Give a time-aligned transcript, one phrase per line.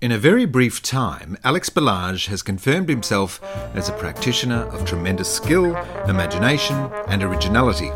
[0.00, 3.38] In a very brief time, Alex Balazs has confirmed himself
[3.74, 5.76] as a practitioner of tremendous skill,
[6.08, 6.74] imagination,
[7.08, 7.90] and originality.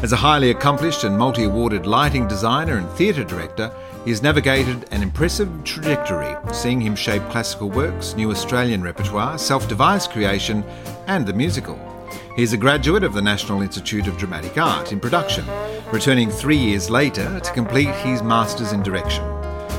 [0.00, 3.72] As a highly accomplished and multi awarded lighting designer and theatre director,
[4.04, 9.68] he has navigated an impressive trajectory, seeing him shape classical works, new Australian repertoire, self
[9.68, 10.62] devised creation,
[11.08, 11.76] and the musical.
[12.36, 15.44] He is a graduate of the National Institute of Dramatic Art in production,
[15.90, 19.37] returning three years later to complete his Masters in Direction.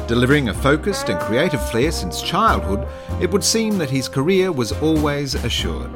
[0.09, 2.87] Delivering a focused and creative flair since childhood,
[3.21, 5.91] it would seem that his career was always assured.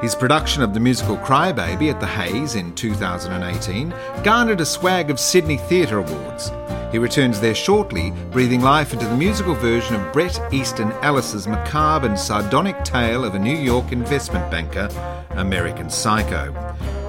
[0.00, 3.92] His production of the musical Crybaby at the Hayes in 2018
[4.24, 6.50] garnered a swag of Sydney Theatre Awards.
[6.90, 12.06] He returns there shortly, breathing life into the musical version of Bret Easton Ellis's macabre
[12.06, 14.88] and sardonic tale of a New York investment banker,
[15.32, 16.50] American Psycho.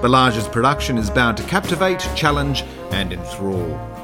[0.02, 4.01] Balazs's production is bound to captivate, challenge, and enthrall.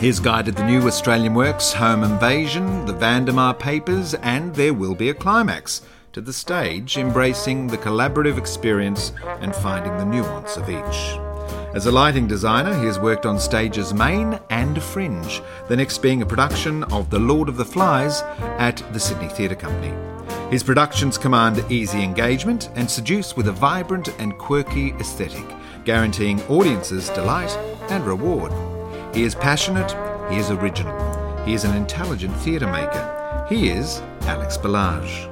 [0.00, 5.08] He's guided the new Australian works Home Invasion, The Vandemar Papers, and There Will Be
[5.08, 11.18] a Climax to the stage, embracing the collaborative experience and finding the nuance of each.
[11.74, 16.22] As a lighting designer, he has worked on stages Main and Fringe, the next being
[16.22, 18.22] a production of The Lord of the Flies
[18.60, 19.92] at the Sydney Theatre Company.
[20.48, 25.44] His productions command easy engagement and seduce with a vibrant and quirky aesthetic,
[25.84, 27.50] guaranteeing audiences delight
[27.90, 28.52] and reward.
[29.18, 29.90] He is passionate,
[30.30, 30.96] he is original,
[31.44, 33.46] he is an intelligent theatre maker.
[33.48, 35.26] He is Alex Balazs.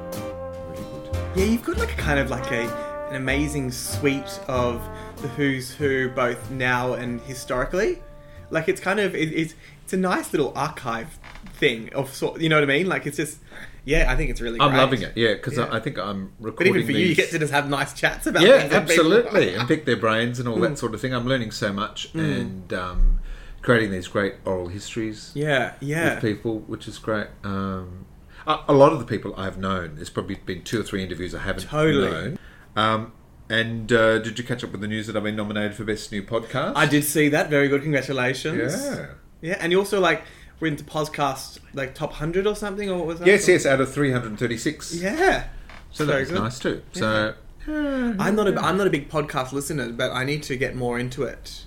[1.37, 2.64] Yeah, you've got like a kind of like a
[3.11, 4.83] an amazing suite of
[5.23, 8.03] the who's who, both now and historically.
[8.51, 11.20] Like it's kind of it, it's it's a nice little archive
[11.53, 12.41] thing of sort.
[12.41, 12.89] You know what I mean?
[12.89, 13.39] Like it's just
[13.84, 14.61] yeah, I think it's really.
[14.61, 14.79] I'm great.
[14.81, 15.12] loving it.
[15.17, 15.67] Yeah, because Yeah.
[15.67, 16.73] I, I think I'm recording.
[16.73, 18.42] But even for you, you get to just have nice chats about.
[18.42, 20.70] yeah, things and people- absolutely, and pick their brains and all Mm.
[20.70, 21.14] that sort of thing.
[21.14, 23.20] I'm learning so much and um,
[23.62, 26.15] creating these great oral histories Yeah, yeah.
[26.15, 27.27] with people, which is great.
[27.45, 28.07] Um,
[28.47, 31.35] a, a lot of the people I've known, there's probably been two or three interviews
[31.35, 32.11] I haven't Totally.
[32.11, 32.39] known.
[32.77, 33.13] Um,
[33.48, 36.11] and uh, did you catch up with the news that I've been nominated for best
[36.13, 36.73] new podcast?
[36.77, 37.48] I did see that.
[37.51, 37.83] Very good.
[37.83, 38.75] Congratulations.
[38.85, 39.07] Yeah.
[39.42, 40.23] Yeah, and you also like
[40.59, 43.27] were into podcast like top hundred or something, or what was that?
[43.29, 44.95] Yes, yes, out of 336.
[44.97, 45.47] Yeah.
[45.92, 46.39] So that was good.
[46.41, 46.83] nice too.
[46.92, 47.35] So
[47.69, 50.98] I'm not a I'm not a big podcast listener, but I need to get more
[50.98, 51.66] into it.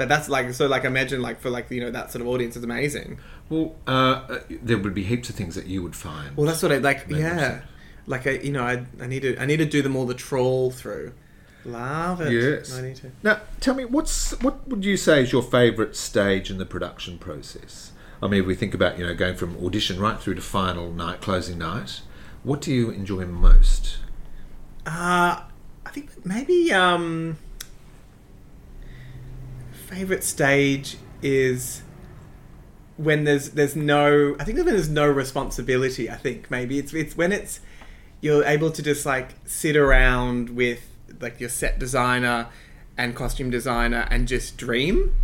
[0.00, 2.56] But that's like so like imagine like for like you know that sort of audience
[2.56, 3.18] is amazing.
[3.50, 6.34] well, uh, uh, there would be heaps of things that you would find.
[6.38, 7.04] Well, that's what I like.
[7.10, 7.60] Yeah,
[8.06, 10.14] like I you know I I need to I need to do them all the
[10.14, 11.12] trawl through.
[11.66, 12.32] Love it.
[12.32, 12.74] Yes.
[12.74, 13.12] I need to.
[13.22, 17.18] Now, tell me, what's what would you say is your favourite stage in the production
[17.18, 17.92] process?
[18.22, 20.90] I mean, if we think about you know going from audition right through to final
[20.94, 22.00] night, closing night,
[22.42, 23.98] what do you enjoy most?
[24.86, 25.42] Uh,
[25.84, 27.36] I think maybe um,
[29.90, 31.82] favorite stage is
[32.96, 36.08] when there's there's no I think when there's no responsibility.
[36.08, 37.60] I think maybe it's it's when it's
[38.20, 40.86] you're able to just like sit around with
[41.20, 42.48] like your set designer
[42.96, 45.14] and costume designer and just dream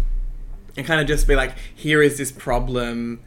[0.77, 3.21] and kind of just be like here is this problem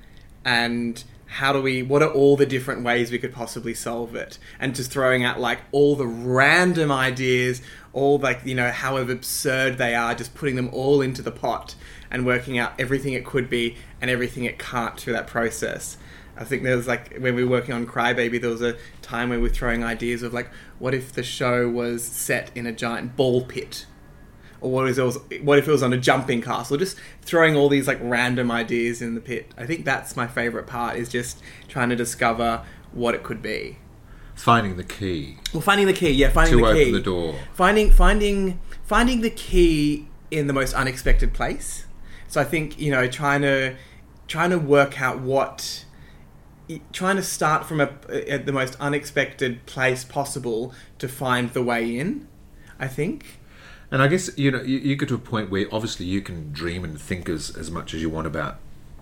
[0.43, 4.39] and how do we what are all the different ways we could possibly solve it
[4.59, 7.61] and just throwing out like all the random ideas
[7.93, 11.75] all like you know however absurd they are just putting them all into the pot
[12.11, 15.97] and working out everything it could be and everything it can't through that process
[16.39, 19.27] I think there was like when we were working on Crybaby, there was a time
[19.29, 22.71] where we were throwing ideas of like, what if the show was set in a
[22.71, 23.85] giant ball pit,
[24.61, 26.77] or what if it was what if it was on a jumping castle?
[26.77, 29.53] Just throwing all these like random ideas in the pit.
[29.57, 32.63] I think that's my favorite part is just trying to discover
[32.93, 33.79] what it could be.
[34.39, 37.35] Finding the key Well, finding the key, yeah, finding to the key, open the door.
[37.53, 41.85] finding finding finding the key in the most unexpected place.
[42.29, 43.75] So I think you know trying to
[44.27, 45.85] trying to work out what
[46.93, 47.89] trying to start from a
[48.29, 52.27] at the most unexpected place possible to find the way in.
[52.79, 53.39] I think.
[53.91, 56.53] And I guess you know you, you get to a point where obviously you can
[56.53, 58.59] dream and think as as much as you want about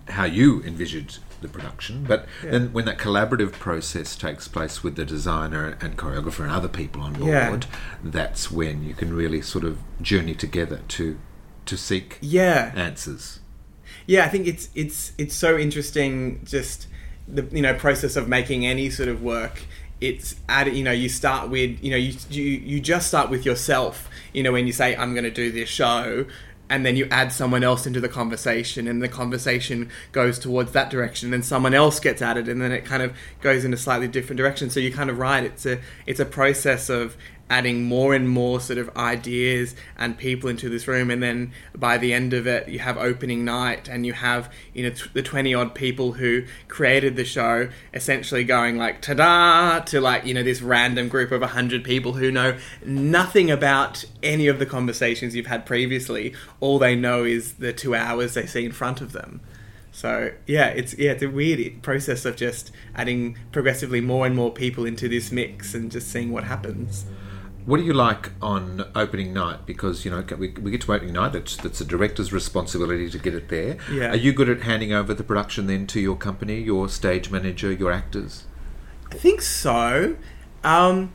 [0.08, 5.04] how you envisaged the production, but then when that collaborative process takes place with the
[5.04, 7.78] designer and choreographer and other people on board, Yeah.
[8.02, 11.18] that's when you can really sort of journey together to
[11.66, 12.72] to seek Yeah.
[12.74, 13.40] answers.
[14.06, 16.40] Yeah, I think it's it's it's so interesting.
[16.44, 16.86] Just
[17.26, 19.60] the you know process of making any sort of work.
[20.00, 23.44] It's add you know you start with you know you you you just start with
[23.44, 24.08] yourself.
[24.32, 26.24] You know when you say I'm going to do this show.
[26.70, 30.90] And then you add someone else into the conversation, and the conversation goes towards that
[30.90, 31.26] direction.
[31.26, 34.08] and Then someone else gets added, and then it kind of goes in a slightly
[34.08, 34.68] different direction.
[34.68, 35.44] So you're kind of right.
[35.44, 37.16] It's a it's a process of
[37.50, 41.96] adding more and more sort of ideas and people into this room and then by
[41.98, 45.22] the end of it you have opening night and you have you know t- the
[45.22, 50.42] 20 odd people who created the show essentially going like ta-da to like you know
[50.42, 55.46] this random group of 100 people who know nothing about any of the conversations you've
[55.46, 59.40] had previously all they know is the 2 hours they see in front of them
[59.98, 64.52] so yeah, it's yeah, it's a weird process of just adding progressively more and more
[64.52, 67.04] people into this mix and just seeing what happens.
[67.68, 69.66] What do you like on opening night?
[69.66, 71.34] Because you know we, we get to opening night.
[71.34, 73.76] That's that's a director's responsibility to get it there.
[73.92, 74.12] Yeah.
[74.12, 77.70] Are you good at handing over the production then to your company, your stage manager,
[77.70, 78.44] your actors?
[79.12, 80.16] I think so.
[80.64, 81.12] Um,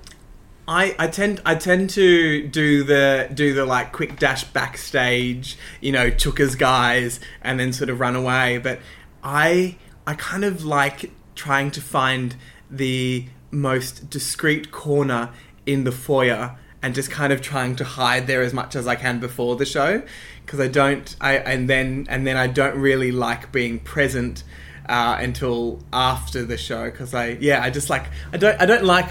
[0.67, 5.91] I, I tend I tend to do the do the like quick dash backstage, you
[5.91, 8.59] know, Chookas guys, and then sort of run away.
[8.59, 8.77] But
[9.23, 12.35] I I kind of like trying to find
[12.69, 15.31] the most discreet corner
[15.65, 18.95] in the foyer and just kind of trying to hide there as much as I
[18.95, 20.03] can before the show
[20.45, 24.43] because I don't I and then and then I don't really like being present
[24.87, 28.83] uh, until after the show because I yeah I just like I don't I don't
[28.83, 29.09] like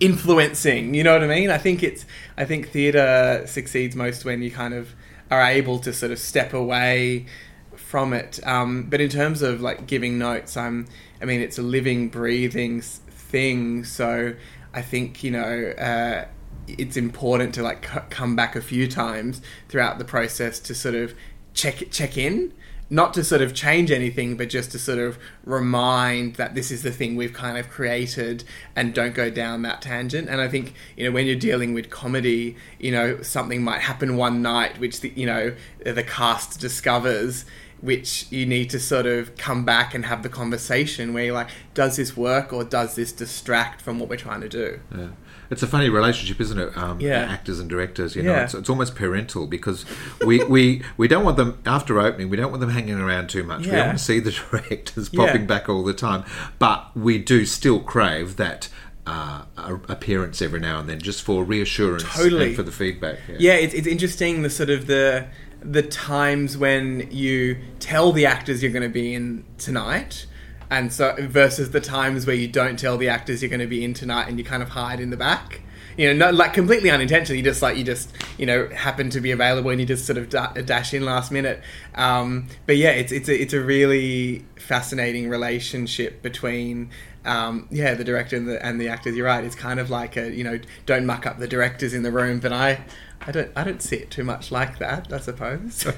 [0.00, 0.94] influencing.
[0.94, 1.50] You know what I mean?
[1.50, 2.04] I think it's
[2.36, 4.94] I think theatre succeeds most when you kind of
[5.30, 7.26] are able to sort of step away
[7.74, 8.38] from it.
[8.46, 10.86] Um, but in terms of like giving notes, I'm
[11.22, 13.84] I mean it's a living, breathing thing.
[13.84, 14.34] So
[14.74, 15.74] I think you know.
[15.78, 16.26] Uh,
[16.66, 20.94] it's important to like c- come back a few times throughout the process to sort
[20.94, 21.12] of
[21.52, 22.54] check check in
[22.90, 26.82] not to sort of change anything, but just to sort of remind that this is
[26.82, 28.44] the thing we've kind of created
[28.76, 30.28] and don't go down that tangent.
[30.28, 34.16] And I think, you know, when you're dealing with comedy, you know, something might happen
[34.16, 35.54] one night, which, the, you know,
[35.84, 37.46] the cast discovers
[37.84, 41.50] which you need to sort of come back and have the conversation where you're like,
[41.74, 44.80] does this work or does this distract from what we're trying to do?
[44.96, 45.08] Yeah.
[45.50, 46.76] It's a funny relationship, isn't it?
[46.76, 47.20] Um, Yeah.
[47.30, 48.44] Actors and directors, you know, Yeah.
[48.44, 49.84] it's, it's almost parental because
[50.24, 52.30] we, we, we don't want them after opening.
[52.30, 53.66] We don't want them hanging around too much.
[53.66, 55.26] We don't want to see the directors Yeah.
[55.26, 56.24] popping back all the time,
[56.58, 58.68] but we do still crave that.
[59.06, 59.42] Uh,
[59.90, 62.46] appearance every now and then, just for reassurance Totally.
[62.46, 63.18] and for the feedback.
[63.38, 65.26] yeah, it's, it's interesting the sort of the
[65.64, 70.26] the times when you tell the actors you're going to be in tonight
[70.70, 73.84] and so versus the times where you don't tell the actors you're going to be
[73.84, 75.62] in tonight and you kind of hide in the back.
[75.96, 79.20] You know not like completely unintentionally you just like you just you know happen to
[79.20, 81.62] be available and you just sort of da- dash in last minute.
[81.94, 86.90] Um, but yeah it's it's a, it's a really fascinating relationship between
[87.24, 90.16] um, yeah the director and the, and the actors you're right it's kind of like
[90.16, 92.84] a you know don't muck up the directors in the room but I
[93.20, 95.86] I don't I don't see it too much like that I suppose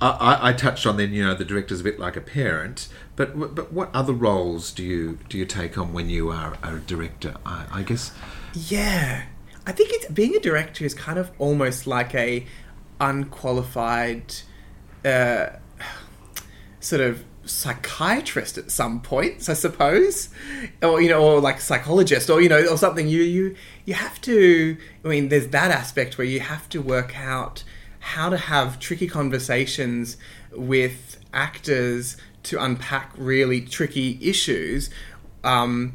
[0.00, 3.54] I, I, touched on then, you know, the director's a bit like a parent, but
[3.54, 7.34] but what other roles do you do you take on when you are a director?
[7.46, 8.12] I, I guess
[8.52, 9.24] Yeah,
[9.66, 12.44] I think it's being a director is kind of almost like a
[13.00, 14.34] unqualified
[15.04, 15.46] uh,
[16.80, 20.30] sort of psychiatrist at some points, I suppose,
[20.82, 23.08] or you know, or like psychologist, or you know, or something.
[23.08, 24.76] You you you have to.
[25.04, 27.64] I mean, there's that aspect where you have to work out
[28.00, 30.16] how to have tricky conversations
[30.52, 34.90] with actors to unpack really tricky issues.
[35.42, 35.94] Um,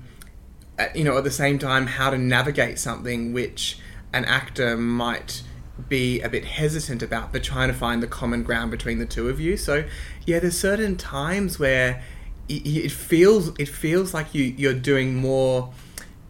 [0.96, 3.78] you know, at the same time, how to navigate something which
[4.14, 5.44] an actor might
[5.88, 9.30] be a bit hesitant about, but trying to find the common ground between the two
[9.30, 9.56] of you.
[9.56, 9.86] So,
[10.30, 12.04] yeah, there's certain times where
[12.48, 15.72] it, feels it feels like you you're doing more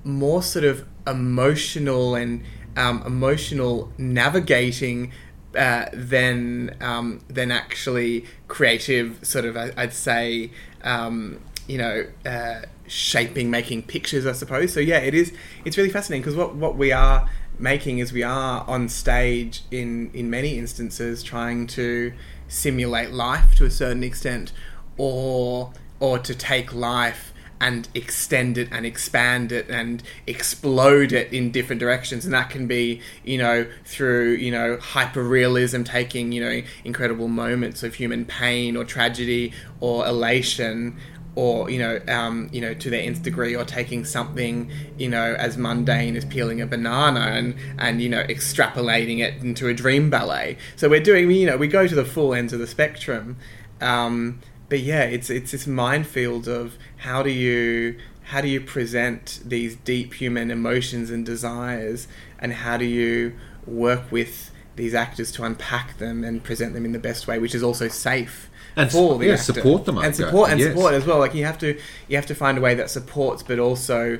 [0.03, 2.43] more sort of emotional and
[2.77, 5.11] um, emotional navigating
[5.55, 10.51] uh, than um, than actually creative sort of I- I'd say
[10.83, 14.73] um, you know uh, shaping making pictures I suppose.
[14.73, 15.33] So yeah it is
[15.65, 20.11] it's really fascinating because what what we are making is we are on stage in
[20.13, 22.13] in many instances trying to
[22.49, 24.51] simulate life to a certain extent
[24.97, 31.51] or or to take life and extend it and expand it and explode it in
[31.51, 32.23] different directions.
[32.25, 37.27] And that can be you know through you know hyper realism taking you know incredible
[37.27, 40.97] moments of human pain or tragedy or elation
[41.39, 45.35] or you know um, you know to their nth degree or taking something you know
[45.35, 50.09] as mundane as peeling a banana and and you know extrapolating it into a dream
[50.09, 50.57] ballet.
[50.75, 53.37] So we're doing you know we go to the full ends of the spectrum.
[53.79, 59.39] Um, but yeah, it's it's this minefield of how do you how do you present
[59.45, 63.33] these deep human emotions and desires, and how do you
[63.65, 67.53] work with these actors to unpack them and present them in the best way, which
[67.55, 69.43] is also safe And for the yeah, actor.
[69.53, 70.69] support them, and support and Yes.
[70.73, 71.19] support as well.
[71.19, 74.17] Like you have to you have to find a way that supports, but also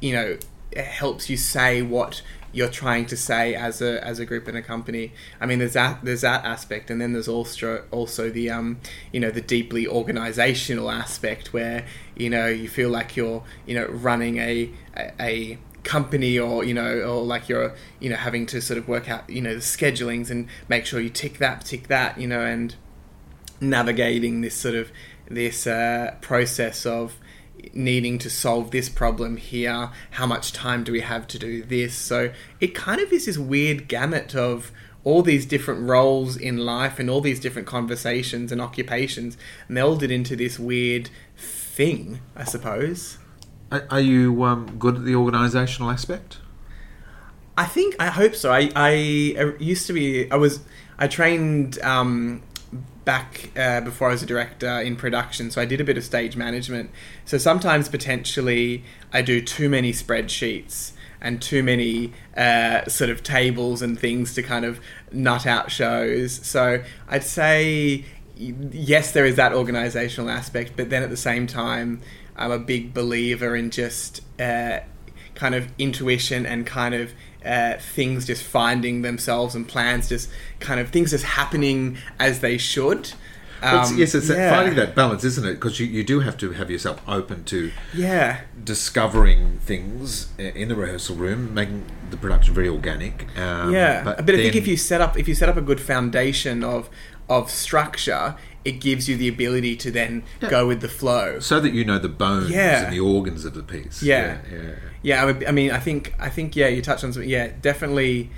[0.00, 0.36] you know
[0.76, 2.22] helps you say what
[2.54, 5.12] you're trying to say as a as a group and a company.
[5.40, 8.78] I mean, there's that there's that aspect, and then there's also also the um
[9.12, 11.84] you know the deeply organizational aspect where
[12.16, 16.74] you know you feel like you're you know running a a, a company or you
[16.74, 19.60] know or like you're you know having to sort of work out you know the
[19.60, 22.76] schedulings and make sure you tick that tick that you know and
[23.60, 24.92] navigating this sort of
[25.28, 27.16] this uh, process of
[27.72, 29.90] needing to solve this problem here.
[30.12, 31.94] How much time do we have to do this?
[31.94, 34.72] So it kind of is this weird gamut of
[35.04, 39.36] all these different roles in life and all these different conversations and occupations
[39.68, 43.18] melded into this weird thing i suppose
[43.72, 46.38] Are, are you um, good at the organisational aspect?
[47.56, 48.52] I think I hope so.
[48.52, 48.92] I I
[49.58, 50.30] used to be.
[50.30, 50.60] I was.
[50.98, 52.42] I trained um,
[53.04, 56.04] back uh, before I was a director in production, so I did a bit of
[56.04, 56.90] stage management.
[57.24, 63.80] So sometimes potentially I do too many spreadsheets and too many uh, sort of tables
[63.80, 64.80] and things to kind of
[65.12, 66.32] nut out shows.
[66.46, 68.04] So I'd say
[68.36, 72.00] yes, there is that organizational aspect, but then at the same time,
[72.42, 74.80] I'm a big believer in just uh,
[75.34, 77.12] kind of intuition and kind of
[77.44, 80.28] uh, things just finding themselves and plans just
[80.60, 83.12] kind of things just happening as they should.
[83.62, 84.56] Well, it's- Um, yes, it's that- yeah.
[84.56, 85.54] finding that balance, isn't it?
[85.54, 90.74] Because you, you do have to have yourself open to Yeah, discovering things in the
[90.74, 93.26] rehearsal room, making the production very organic.
[93.38, 94.02] Um, yeah.
[94.02, 96.90] But, I think if you set up if you set up a good foundation of
[97.28, 100.48] of structure, it gives you the ability to then Yeah.
[100.50, 101.40] go with the flow.
[101.40, 102.84] so that you know the bones Yeah.
[102.84, 104.02] and the organs of the piece.
[104.02, 104.38] Yeah.
[104.50, 104.58] yeah.
[104.58, 104.70] yeah.
[105.04, 107.28] Yeah, I, would, I mean, I think, I think, yeah, you touched on something.
[107.28, 108.30] Yeah, definitely.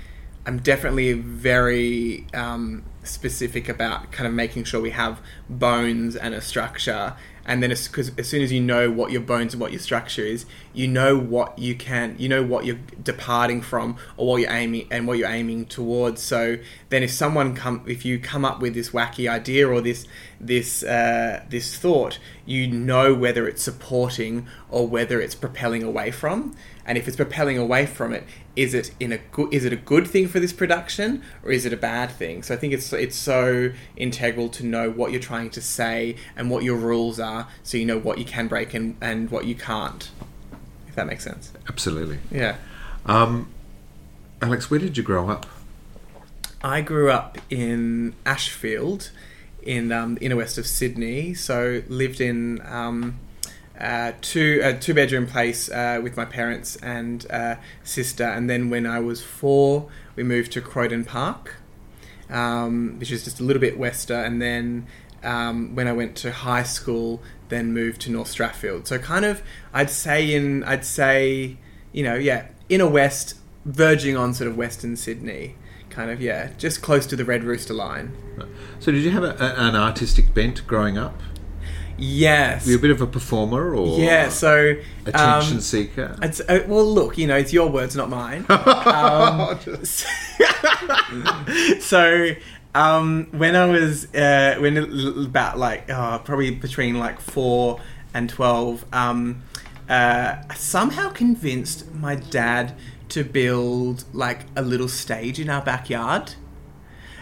[0.47, 6.41] I'm definitely very um, specific about kind of making sure we have bones and a
[6.41, 7.13] structure,
[7.45, 10.23] and then because as soon as you know what your bones and what your structure
[10.23, 14.51] is, you know what you can, you know what you're departing from or what you're
[14.51, 16.21] aiming and what you're aiming towards.
[16.21, 16.57] So
[16.89, 20.07] then, if someone come, if you come up with this wacky idea or this
[20.39, 26.55] this uh, this thought, you know whether it's supporting or whether it's propelling away from.
[26.87, 28.23] And if it's propelling away from it,
[28.55, 31.65] is it in a good is it a good thing for this production or is
[31.65, 32.43] it a bad thing?
[32.43, 36.49] So I think it's it's so integral to know what you're trying to say and
[36.49, 39.55] what your rules are, so you know what you can break and, and what you
[39.55, 40.09] can't.
[40.87, 41.51] If that makes sense.
[41.67, 42.19] Absolutely.
[42.31, 42.57] Yeah.
[43.05, 43.49] Um,
[44.41, 45.45] Alex, where did you grow up?
[46.63, 49.11] I grew up in Ashfield,
[49.61, 51.33] in um, the inner west of Sydney.
[51.33, 53.19] So lived in um,
[53.79, 58.23] uh, two a two bedroom place uh, with my parents and uh, sister.
[58.23, 61.55] And then when I was four, we moved to Croydon Park,
[62.29, 64.15] um, which is just a little bit wester.
[64.15, 64.87] And then
[65.23, 68.87] um, when I went to high school, then moved to North Strathfield.
[68.87, 69.41] So kind of,
[69.73, 71.57] I'd say in I'd say
[71.91, 75.55] you know yeah inner west, verging on sort of Western Sydney.
[75.89, 78.11] Kind of, yeah, just close to the Red Rooster line.
[78.79, 81.21] So, did you have a, an artistic bent growing up?
[81.97, 82.65] Yes.
[82.65, 84.75] Were you a bit of a performer or yeah, so.
[85.05, 86.15] attention um, seeker?
[86.21, 88.45] It's, uh, well, look, you know, it's your words, not mine.
[88.85, 89.59] Um,
[91.79, 92.29] so,
[92.73, 94.77] um, when I was, uh, when
[95.25, 97.79] about like, oh, probably between like four
[98.13, 99.43] and 12, um,
[99.89, 102.75] uh, I somehow convinced my dad
[103.09, 106.33] to build like a little stage in our backyard.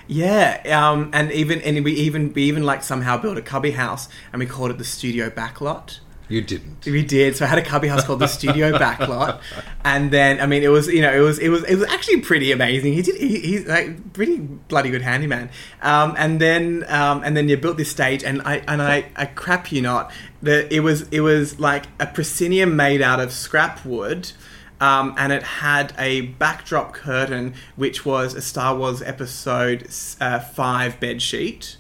[0.08, 4.10] Yeah, um, and even and we even we even like somehow built a cubby house
[4.32, 6.00] and we called it the studio backlot.
[6.30, 6.86] you didn't.
[6.86, 7.36] We did.
[7.36, 9.40] So I had a cubby house called the Studio Backlot,
[9.84, 12.22] and then I mean it was you know it was it was it was actually
[12.22, 12.94] pretty amazing.
[12.94, 15.50] He did he, he's like pretty bloody good handyman.
[15.82, 19.26] Um, and then um, and then you built this stage, and I and I, I
[19.26, 23.86] crap you not that it was it was like a proscenium made out of scrap
[23.86, 24.32] wood.
[24.84, 29.88] Um, and it had a backdrop curtain, which was a Star Wars Episode
[30.20, 31.78] uh, Five bed sheet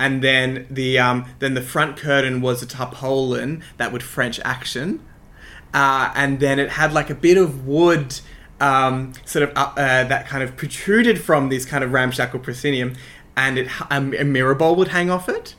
[0.00, 4.98] and then the um, then the front curtain was a tarpaulin that would French action,
[5.74, 8.18] uh, and then it had like a bit of wood,
[8.60, 12.94] um, sort of uh, uh, that kind of protruded from this kind of ramshackle proscenium,
[13.36, 15.54] and it um, a mirror bowl would hang off it.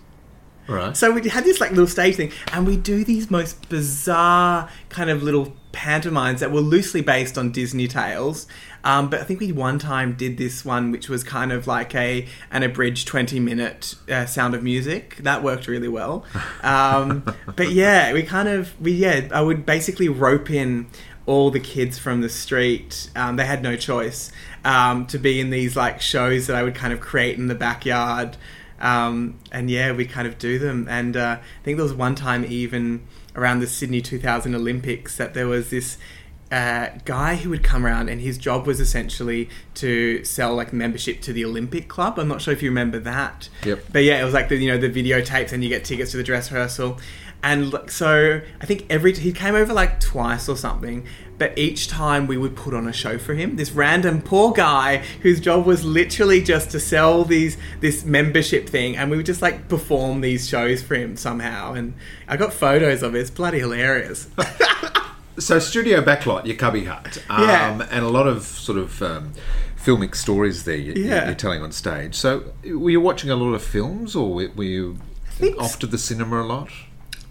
[0.68, 0.98] Right.
[0.98, 5.12] So we had this like little stage thing, and we do these most bizarre kind
[5.12, 8.48] of little pantomimes that were loosely based on Disney tales.
[8.84, 11.94] Um, but I think we one time did this one, which was kind of like
[11.96, 15.18] a an abridged twenty minute uh, Sound of Music.
[15.18, 16.26] That worked really well.
[16.64, 17.24] Um,
[17.56, 20.88] but yeah, we kind of we yeah I would basically rope in
[21.26, 23.10] all the kids from the street.
[23.16, 24.32] Um, they had no choice
[24.66, 27.56] um, to be in these like shows that I would kind of create in the
[27.56, 28.38] backyard.
[28.80, 30.88] Um, and yeah, we kind of do them.
[30.90, 35.34] And uh, I think there was one time even around the Sydney 2000 Olympics that
[35.34, 35.98] there was this
[36.52, 41.22] uh, guy who would come around, and his job was essentially to sell like membership
[41.22, 42.20] to the Olympic Club.
[42.20, 43.48] I'm not sure if you remember that.
[43.64, 43.86] Yep.
[43.92, 46.18] But yeah, it was like the you know the videotapes, and you get tickets to
[46.18, 47.00] the dress rehearsal.
[47.44, 51.08] And so I think every he came over like twice or something,
[51.42, 53.56] but each time we would put on a show for him.
[53.56, 58.96] This random poor guy whose job was literally just to sell these this membership thing,
[58.96, 61.74] and we would just like perform these shows for him somehow.
[61.74, 61.96] And
[62.28, 63.20] I got photos of it.
[63.22, 64.28] It's bloody hilarious.
[65.40, 67.88] So, studio backlot, your cubby hut, um, Yeah.
[67.90, 69.32] and a lot of sort of um,
[69.84, 71.26] filmic stories there you, Yeah.
[71.26, 72.14] you're telling on stage.
[72.16, 74.98] So, were you watching a lot of films, or were were you
[75.58, 76.70] off to the cinema a lot?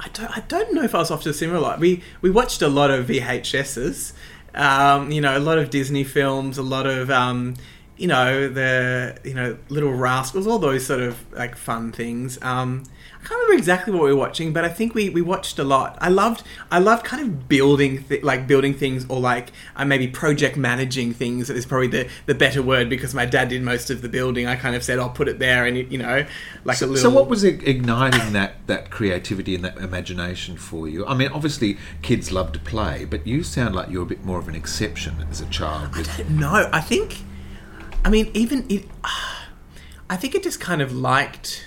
[0.00, 1.78] I don't, I don't know if I was off to the cinema a lot.
[1.78, 4.12] We we watched a lot of VHSs,
[4.54, 7.54] um, you know, a lot of Disney films, a lot of um,
[7.98, 12.38] you know the you know Little Rascals, all those sort of like fun things.
[12.42, 12.84] Um,
[13.22, 15.64] I can't remember exactly what we were watching, but I think we, we watched a
[15.64, 15.98] lot.
[16.00, 20.08] I loved I loved kind of building th- like building things or like uh, maybe
[20.08, 24.00] project managing things is probably the, the better word because my dad did most of
[24.00, 24.46] the building.
[24.46, 26.24] I kind of said I'll put it there and you know
[26.64, 27.10] like a So, little.
[27.10, 31.06] so what was igniting that, that creativity and that imagination for you?
[31.06, 34.38] I mean, obviously, kids love to play, but you sound like you're a bit more
[34.38, 35.94] of an exception as a child.
[35.94, 37.18] With, No, I think.
[38.02, 38.86] I mean, even it.
[40.08, 41.66] I think it just kind of liked.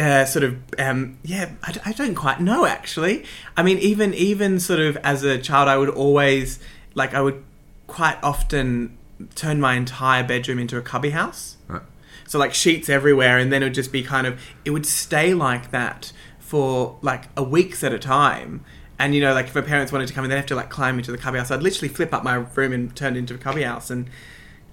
[0.00, 1.50] Uh, sort of, um, yeah.
[1.84, 3.24] I don't quite know actually.
[3.56, 6.58] I mean, even even sort of as a child, I would always
[6.94, 7.42] like I would
[7.86, 8.96] quite often
[9.34, 11.56] turn my entire bedroom into a cubby house.
[11.68, 11.82] right.
[12.28, 15.34] So like sheets everywhere, and then it would just be kind of it would stay
[15.34, 18.64] like that for like a weeks at a time.
[18.98, 20.70] And you know, like if my parents wanted to come in, they'd have to like
[20.70, 21.50] climb into the cubby house.
[21.50, 23.90] I'd literally flip up my room and turn it into a cubby house.
[23.90, 24.08] And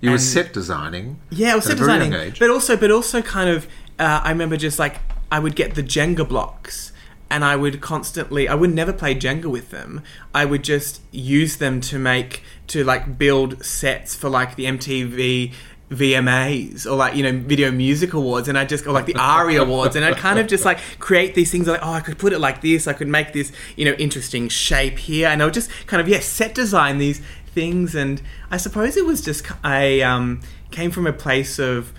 [0.02, 1.20] You were set designing.
[1.32, 3.68] yeah, I was set designing, but also, but also, kind of.
[4.04, 4.98] Uh, I remember just like
[5.32, 6.92] I would get the Jenga blocks,
[7.30, 8.50] and I would constantly.
[8.50, 10.04] I would never play Jenga with them.
[10.36, 15.54] I would just use them to make to like build sets for like the MTV.
[15.92, 19.62] VMAs or like you know Video Music Awards, and I just go like the ARIA
[19.62, 22.34] Awards, and I kind of just like create these things like oh I could put
[22.34, 25.54] it like this, I could make this you know interesting shape here, and I would
[25.54, 27.22] just kind of yeah set design these
[27.54, 31.94] things, and I suppose it was just I um, came from a place of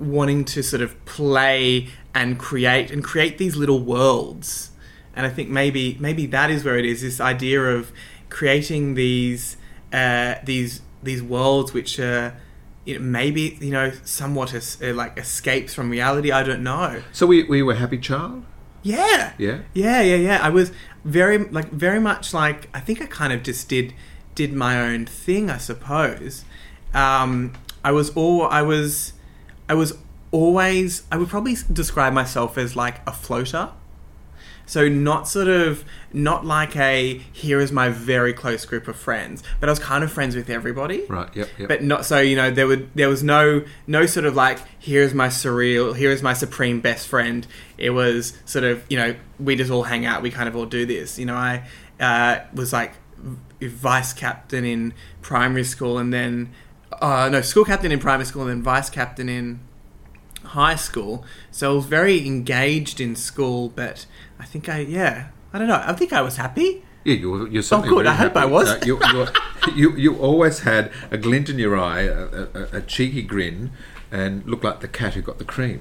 [0.00, 4.70] wanting to sort of play and create and create these little worlds.
[5.14, 7.92] And I think maybe maybe that is where it is this idea of
[8.30, 9.56] creating these
[9.92, 12.36] uh, these these worlds which are
[12.84, 16.32] you know, maybe you know somewhat es- uh, like escapes from reality.
[16.32, 17.02] I don't know.
[17.12, 18.44] So, we, we were happy child?
[18.82, 19.34] Yeah.
[19.36, 19.60] Yeah.
[19.74, 20.38] Yeah, yeah, yeah.
[20.42, 20.72] I was
[21.04, 23.92] very like very much like I think I kind of just did
[24.34, 26.44] did my own thing, I suppose.
[26.94, 27.52] Um,
[27.84, 29.12] I was all I was
[29.70, 29.96] I was
[30.32, 33.70] always I would probably describe myself as like a floater.
[34.66, 39.44] So not sort of not like a here is my very close group of friends,
[39.60, 41.68] but I was kind of friends with everybody Right, yep, yep.
[41.68, 45.14] but not so you know there would there was no no sort of like here's
[45.14, 47.46] my surreal here is my supreme best friend
[47.78, 50.66] it was sort of you know we just all hang out we kind of all
[50.66, 51.64] do this you know i
[51.98, 52.92] uh, was like
[53.60, 56.52] vice captain in primary school and then
[57.00, 59.60] uh, no school captain in primary school and then vice captain in
[60.44, 64.06] high school so i was very engaged in school but
[64.38, 67.62] i think i yeah i don't know i think i was happy Yeah, you're, you're
[67.62, 68.06] certainly good.
[68.06, 68.44] I hope happy.
[68.46, 68.68] I was.
[68.68, 69.00] Uh, you,
[69.74, 73.70] you, you always had a glint in your eye, a, a, a cheeky grin,
[74.12, 75.80] and looked like the cat who got the cream.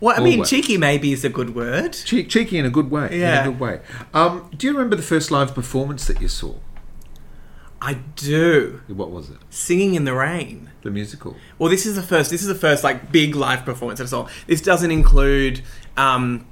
[0.00, 0.50] well i mean Always.
[0.50, 3.08] cheeky maybe is a good word Che- cheeky in a good way.
[3.18, 3.40] Yeah.
[3.40, 3.80] In a good way.
[4.12, 6.54] Um, do you remember the first live performance that you saw?
[7.82, 9.38] I do What was it?
[9.50, 11.36] singing in the rain The musical.
[11.58, 12.30] Well, this is the first.
[12.30, 14.28] This is the first like big live performance I saw.
[14.46, 15.60] This doesn't include
[15.96, 16.46] um,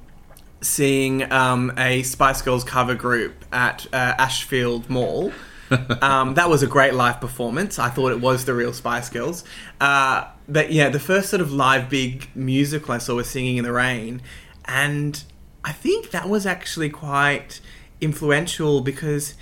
[0.61, 5.31] seeing um, a Spice Girls cover group at uh, Ashfield Mall.
[6.01, 7.79] um, that was a great live performance.
[7.79, 9.43] I thought it was the real Spice Girls.
[9.81, 13.63] Uh, but yeah, the first sort of live big musical I saw was Singing in
[13.63, 14.21] the Rain,
[14.65, 15.23] and
[15.63, 17.61] I think that was actually quite
[18.01, 19.33] influential because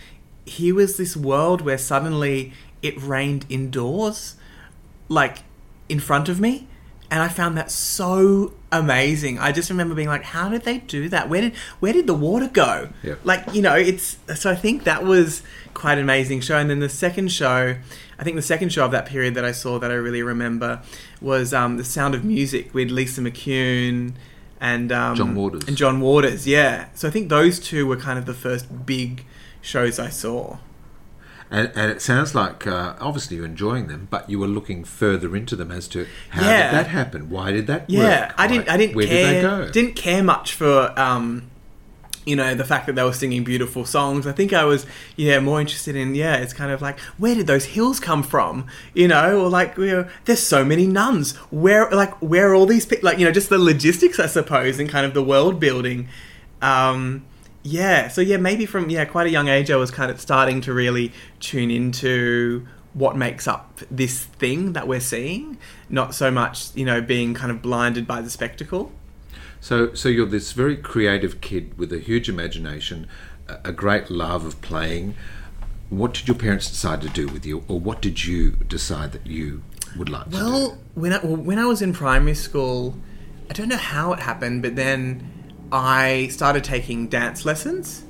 [0.49, 4.35] here was this world where suddenly it rained indoors
[5.09, 5.39] like
[5.89, 6.67] in front of me
[7.09, 9.39] and I found that so amazing.
[9.39, 11.29] I just remember being like, how did they do that?
[11.29, 12.89] Where did where did the water go?
[13.01, 13.15] Yeah.
[13.23, 15.41] Like, you know, it's so I think that was
[15.73, 16.57] quite an amazing show.
[16.57, 17.75] And then the second show,
[18.19, 20.81] I think the second show of that period that I saw that I really remember
[21.21, 24.13] was um, The Sound of Music with Lisa McCune
[24.59, 25.63] and um, John Waters.
[25.67, 26.87] And John Waters, yeah.
[26.93, 29.23] So I think those two were kind of the first big
[29.61, 30.57] shows I saw.
[31.49, 35.33] And, and it sounds like uh, obviously you're enjoying them, but you were looking further
[35.33, 36.71] into them as to how Yeah.
[36.71, 37.29] did that happen?
[37.29, 38.35] Why did that Yeah, work?
[38.37, 38.67] I didn't.
[38.67, 39.33] Why- I didn't Where care.
[39.33, 39.71] did they go?
[39.71, 41.43] Didn't care much for um,
[42.25, 45.39] you know the fact that they were singing beautiful songs i think i was yeah
[45.39, 49.07] more interested in yeah it's kind of like where did those hills come from you
[49.07, 52.85] know or like you know, there's so many nuns where like where are all these
[52.85, 56.09] people like you know just the logistics i suppose and kind of the world building
[56.61, 57.23] um
[57.63, 60.61] yeah so yeah maybe from yeah quite a young age i was kind of starting
[60.61, 65.57] to really tune into what makes up this thing that we're seeing
[65.89, 68.91] not so much you know being kind of blinded by the spectacle
[69.59, 73.07] So, so you're this very creative kid with a huge imagination,
[73.47, 75.15] a great love of playing.
[75.89, 79.25] What did your parents decide to do with you, or what did you decide that
[79.25, 79.63] you
[79.97, 80.37] would like to do?
[80.37, 82.95] Well, when I, well, when I was in primary school,
[83.49, 85.36] I don't know how it happened, but then
[85.71, 88.03] I started taking dance lessons,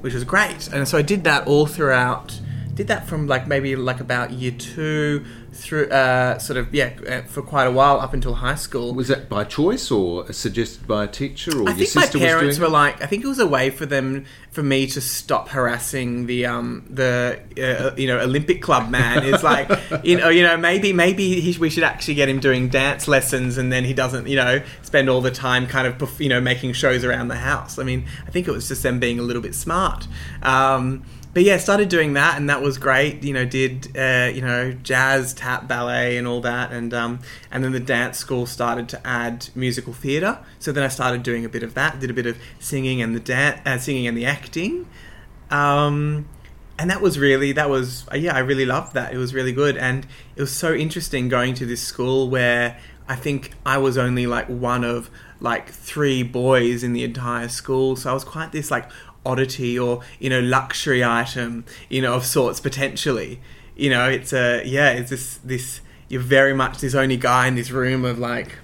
[0.00, 2.40] which was great, and so I did that all throughout.
[2.74, 7.22] Did that from like maybe like about year two through uh, sort of yeah uh,
[7.22, 8.94] for quite a while up until high school.
[8.94, 12.22] Was that by choice or suggested by a teacher, or I your my sister was
[12.22, 14.86] My parents doing were like, I think it was a way for them, for me
[14.86, 19.24] to stop harassing the um the uh, you know Olympic club man.
[19.24, 19.68] It's like
[20.04, 23.58] you know you know maybe maybe he, we should actually get him doing dance lessons,
[23.58, 26.72] and then he doesn't you know spend all the time kind of you know making
[26.72, 27.78] shows around the house.
[27.78, 30.08] I mean, I think it was just them being a little bit smart.
[30.42, 33.22] Um, but yeah, started doing that, and that was great.
[33.22, 37.64] You know, did uh, you know jazz, tap, ballet, and all that, and um, and
[37.64, 40.38] then the dance school started to add musical theatre.
[40.58, 43.14] So then I started doing a bit of that, did a bit of singing and
[43.14, 44.86] the dance, uh, singing and the acting,
[45.50, 46.28] um,
[46.78, 49.14] and that was really that was uh, yeah, I really loved that.
[49.14, 53.16] It was really good, and it was so interesting going to this school where I
[53.16, 55.08] think I was only like one of
[55.40, 58.90] like three boys in the entire school, so I was quite this like
[59.24, 63.40] oddity or you know luxury item you know of sorts potentially.
[63.76, 67.54] You know it's a yeah it's this this you're very much this only guy in
[67.54, 68.58] this room of like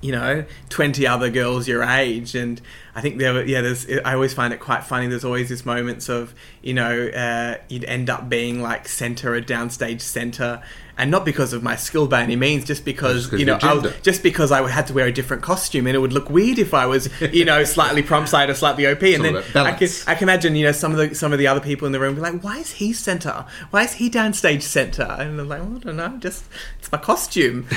[0.00, 2.34] you know 20 other girls your age.
[2.34, 2.60] And
[2.94, 5.06] i think there yeah there's i always find it quite funny.
[5.06, 9.42] There's always these moments of you know uh, you'd end up being like center a
[9.42, 10.62] downstage center.
[10.96, 13.74] And not because of my skill by any means just because Just you know I
[13.74, 16.60] was, just because i had to wear a different costume and it would look weird
[16.60, 19.88] if i was you know slightly prompt side or slightly op and then I can.
[20.06, 21.98] I can imagine you know some of the some of the other people in the
[21.98, 23.44] room be like why is he center?
[23.70, 25.02] Why is he downstage center?
[25.02, 26.44] And i'm like well, i don't know just
[26.78, 27.66] it's my costume.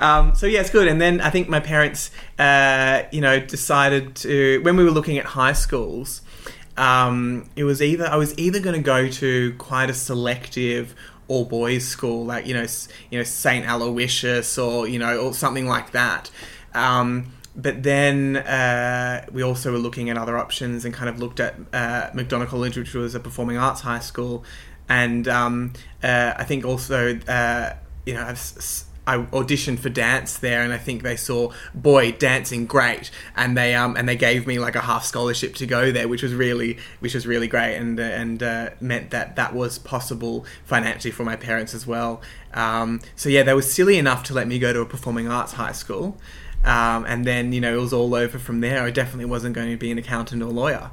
[0.00, 0.88] Um, so yeah, it's good.
[0.88, 5.18] And then I think my parents, uh, you know, decided to when we were looking
[5.18, 6.22] at high schools,
[6.76, 10.94] um, it was either I was either going to go to quite a selective
[11.28, 12.66] all boys school, like you know,
[13.10, 16.30] you know Saint Aloysius or you know, or something like that.
[16.74, 21.40] Um, but then uh, we also were looking at other options and kind of looked
[21.40, 24.44] at uh, McDonald College, which was a performing arts high school,
[24.88, 27.74] and um, uh, I think also uh,
[28.06, 32.12] you know I've, s- I auditioned for dance there, and I think they saw boy
[32.12, 35.90] dancing great, and they um and they gave me like a half scholarship to go
[35.90, 39.54] there, which was really which was really great, and uh, and uh, meant that that
[39.54, 42.20] was possible financially for my parents as well.
[42.54, 45.52] Um, so yeah, they were silly enough to let me go to a performing arts
[45.52, 46.18] high school.
[46.62, 48.82] Um, and then you know it was all over from there.
[48.82, 50.90] I definitely wasn't going to be an accountant or lawyer.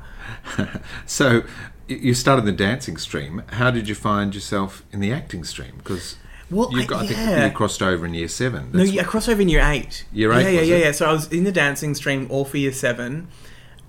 [1.06, 1.44] So
[1.88, 3.44] you started the dancing stream.
[3.48, 5.76] How did you find yourself in the acting stream?
[5.78, 6.18] Because
[6.50, 7.46] Well, you I- got, I think yeah.
[7.46, 8.72] you crossed over in year seven.
[8.72, 10.06] No, That's yeah, crossover in year eight.
[10.14, 10.92] Year eight, Yeah, yeah, yeah, yeah.
[10.92, 13.28] So I was in the dancing stream all for year seven,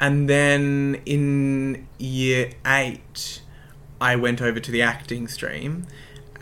[0.01, 3.43] and then in year eight,
[4.01, 5.87] I went over to the acting stream,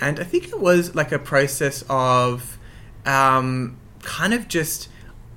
[0.01, 2.59] and I think it was like a process of,
[3.05, 4.89] um, kind of just.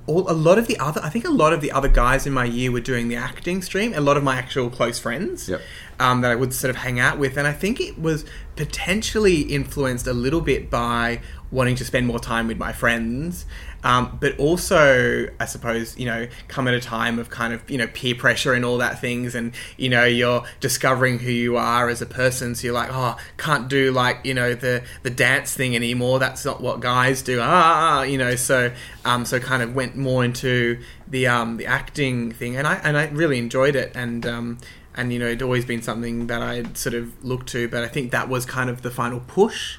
[0.06, 2.32] All, a lot of the other, I think a lot of the other guys in
[2.32, 3.92] my year were doing the acting stream.
[3.94, 5.60] A lot of my actual close friends Yep.
[6.00, 7.36] Um, that I would sort of hang out with.
[7.36, 8.24] And I think it was
[8.56, 13.44] potentially influenced a little bit by wanting to spend more time with my friends.
[13.82, 17.78] Um, but also, I suppose, you know, come at a time of kind of, you
[17.78, 19.34] know, peer pressure and all that things.
[19.34, 22.54] And, you know, you're discovering who you are as a person.
[22.54, 26.18] So you're like, oh, can't do like, you know, the, the dance thing anymore.
[26.18, 27.40] That's not what guys do.
[27.42, 28.72] Ah, you know, so,
[29.04, 32.56] um, so kind of went more into the, um, the acting thing.
[32.56, 33.92] And I, and I really enjoyed it.
[33.94, 34.58] And, um,
[34.94, 37.88] and you know it'd always been something that I'd sort of looked to, but I
[37.88, 39.78] think that was kind of the final push,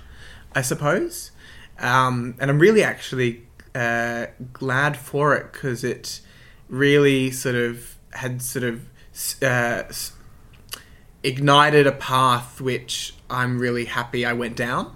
[0.53, 1.31] I suppose.
[1.79, 6.21] Um, and I'm really actually uh, glad for it because it
[6.69, 8.85] really sort of had sort of
[9.41, 9.83] uh,
[11.23, 14.95] ignited a path which I'm really happy I went down.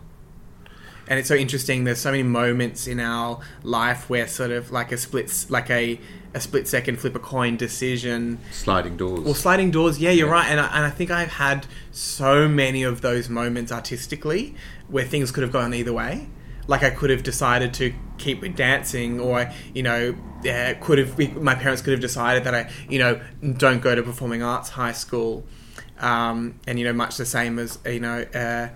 [1.07, 1.83] And it's so interesting.
[1.83, 5.99] There's so many moments in our life where sort of like a split, like a
[6.35, 9.21] a split second flip a coin decision sliding doors.
[9.21, 9.97] well, sliding doors.
[9.99, 10.33] Yeah, you're Yeah.
[10.33, 14.53] right, and I, and I think I've had so many of those moments artistically
[14.89, 16.27] where things could have gone either way.
[16.67, 20.15] like I could have decided to keep with dancing, or you know,
[20.49, 23.21] uh, could have my parents could have decided that I, you know,
[23.57, 25.43] don't go to performing arts high school,
[25.99, 28.69] um, and you know, much the same as you know, uh,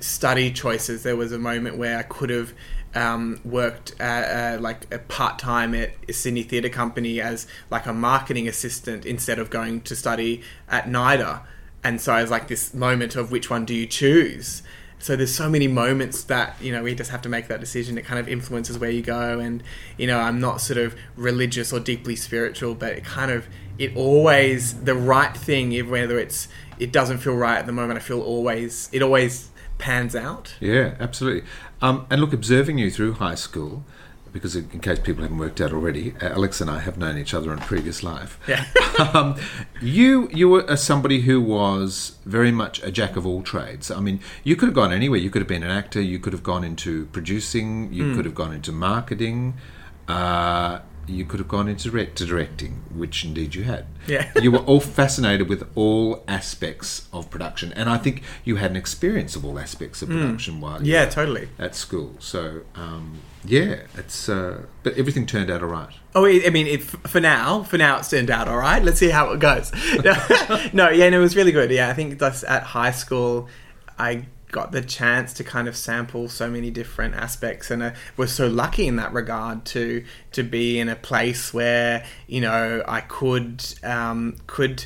[0.00, 1.02] study choices.
[1.02, 2.54] There was a moment where I could have.
[2.94, 8.46] Um, worked uh, like a part time at Sydney Theatre Company as like a marketing
[8.48, 11.40] assistant instead of going to study at NIDA,
[11.82, 14.62] and so I was like this moment of which one do you choose?
[14.98, 17.98] so there's so many moments that you know we just have to make that decision.
[17.98, 19.40] It kind of influences where you go.
[19.40, 19.64] And
[20.02, 23.46] you know i'm not sort of religious or deeply spiritual but it kind of
[23.78, 28.02] it always the right thing whether it's it doesn't feel right at the moment i
[28.02, 29.48] feel always it always
[29.82, 31.42] pans out yeah absolutely
[31.80, 33.84] um, and look observing you through high school
[34.32, 37.34] because in case people haven't worked out already, uh, Alex and I have known each
[37.34, 38.38] other in a previous life.
[38.48, 38.64] Yeah.
[39.14, 39.36] um,
[39.80, 43.90] you you were somebody who was very much a jack of all trades.
[43.90, 45.18] I mean, you could have gone anywhere.
[45.18, 46.00] You could have been an actor.
[46.00, 47.92] You could have gone into producing.
[47.92, 48.16] You mm.
[48.16, 49.54] could have gone into marketing.
[50.08, 53.86] Uh, you could have gone into direct to directing, which indeed you had.
[54.06, 54.30] Yeah.
[54.40, 58.76] you were all fascinated with all aspects of production, and I think you had an
[58.76, 60.20] experience of all aspects of hmm.
[60.20, 60.60] production mm.
[60.60, 62.16] while yeah, totally at school.
[62.18, 65.92] So um, yeah, it's uh, but everything turned out all right.
[66.14, 68.82] Oh, I mean, it, for now, for now, it's turned out all right.
[68.82, 69.72] Let's see how it goes.
[70.72, 71.70] no, yeah, no, it was really good.
[71.70, 73.48] Yeah, I think that's at high school.
[73.98, 78.32] I got the chance to kind of sample so many different aspects and I was
[78.32, 83.00] so lucky in that regard to to be in a place where you know I
[83.00, 84.84] could um, could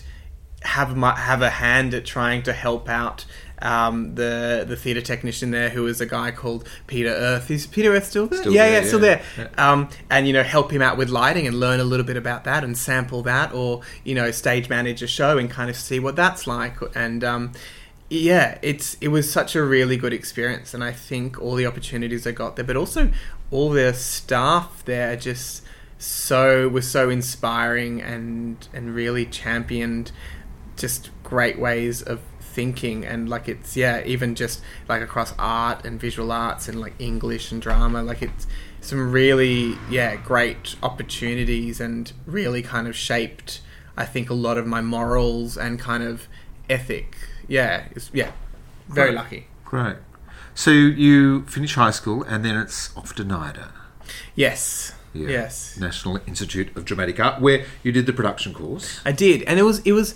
[0.62, 3.24] have my, have a hand at trying to help out
[3.62, 7.50] um, the the theatre technician there, who was a guy called Peter Earth.
[7.50, 8.40] Is Peter Earth still there?
[8.40, 9.22] Still yeah, there, yeah, still there.
[9.38, 9.48] Yeah.
[9.56, 12.44] Um, and you know, help him out with lighting and learn a little bit about
[12.44, 15.98] that and sample that, or you know, stage manage a show and kind of see
[15.98, 16.76] what that's like.
[16.94, 17.52] And um,
[18.08, 22.26] yeah, it's it was such a really good experience, and I think all the opportunities
[22.26, 23.10] I got there, but also
[23.50, 25.62] all the staff there, just
[25.98, 30.12] so was so inspiring and and really championed
[30.76, 33.04] just great ways of thinking.
[33.04, 37.52] And like it's yeah even just like across art and visual arts and like english
[37.52, 38.46] and drama like it's
[38.80, 43.60] some really yeah great opportunities and really kind of shaped
[43.96, 46.28] i think a lot of my morals and kind of
[46.70, 47.16] ethic
[47.48, 48.32] yeah, it's yeah,
[48.88, 49.16] very Great.
[49.16, 49.46] lucky.
[49.64, 49.96] Great.
[50.54, 53.72] So you finish high school and then it's off to NIDA.
[54.34, 54.94] Yes.
[55.12, 55.28] Yeah.
[55.28, 55.78] Yes.
[55.78, 59.00] National Institute of Dramatic Art, where you did the production course.
[59.04, 60.14] I did, and it was it was.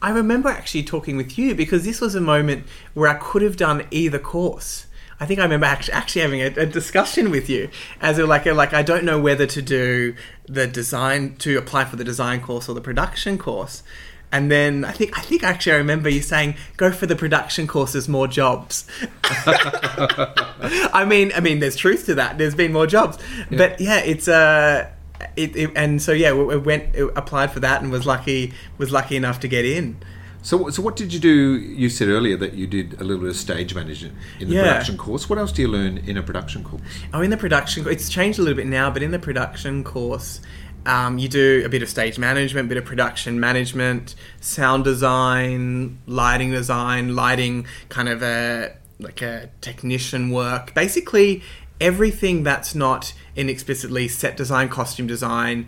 [0.00, 3.56] I remember actually talking with you because this was a moment where I could have
[3.56, 4.86] done either course.
[5.20, 7.70] I think I remember actually, having a, a discussion with you
[8.00, 10.16] as a, like a, like I don't know whether to do
[10.48, 13.84] the design to apply for the design course or the production course.
[14.32, 17.66] And then I think I think actually I remember you saying go for the production
[17.66, 18.86] courses, more jobs.
[19.44, 22.38] I mean, I mean, there's truth to that.
[22.38, 23.18] There's been more jobs,
[23.50, 23.58] yeah.
[23.58, 24.90] but yeah, it's uh,
[25.36, 29.16] it, it, and so yeah, we, went applied for that and was lucky was lucky
[29.16, 29.98] enough to get in.
[30.42, 31.58] So, so what did you do?
[31.58, 34.62] You said earlier that you did a little bit of stage management in the yeah.
[34.62, 35.30] production course.
[35.30, 36.82] What else do you learn in a production course?
[37.14, 40.40] Oh, in the production, it's changed a little bit now, but in the production course,
[40.86, 45.98] um, you do a bit of stage management, a bit of production management, sound design,
[46.06, 50.74] lighting design, lighting kind of a like a technician work.
[50.74, 51.42] Basically,
[51.80, 55.66] everything that's not in explicitly set design, costume design,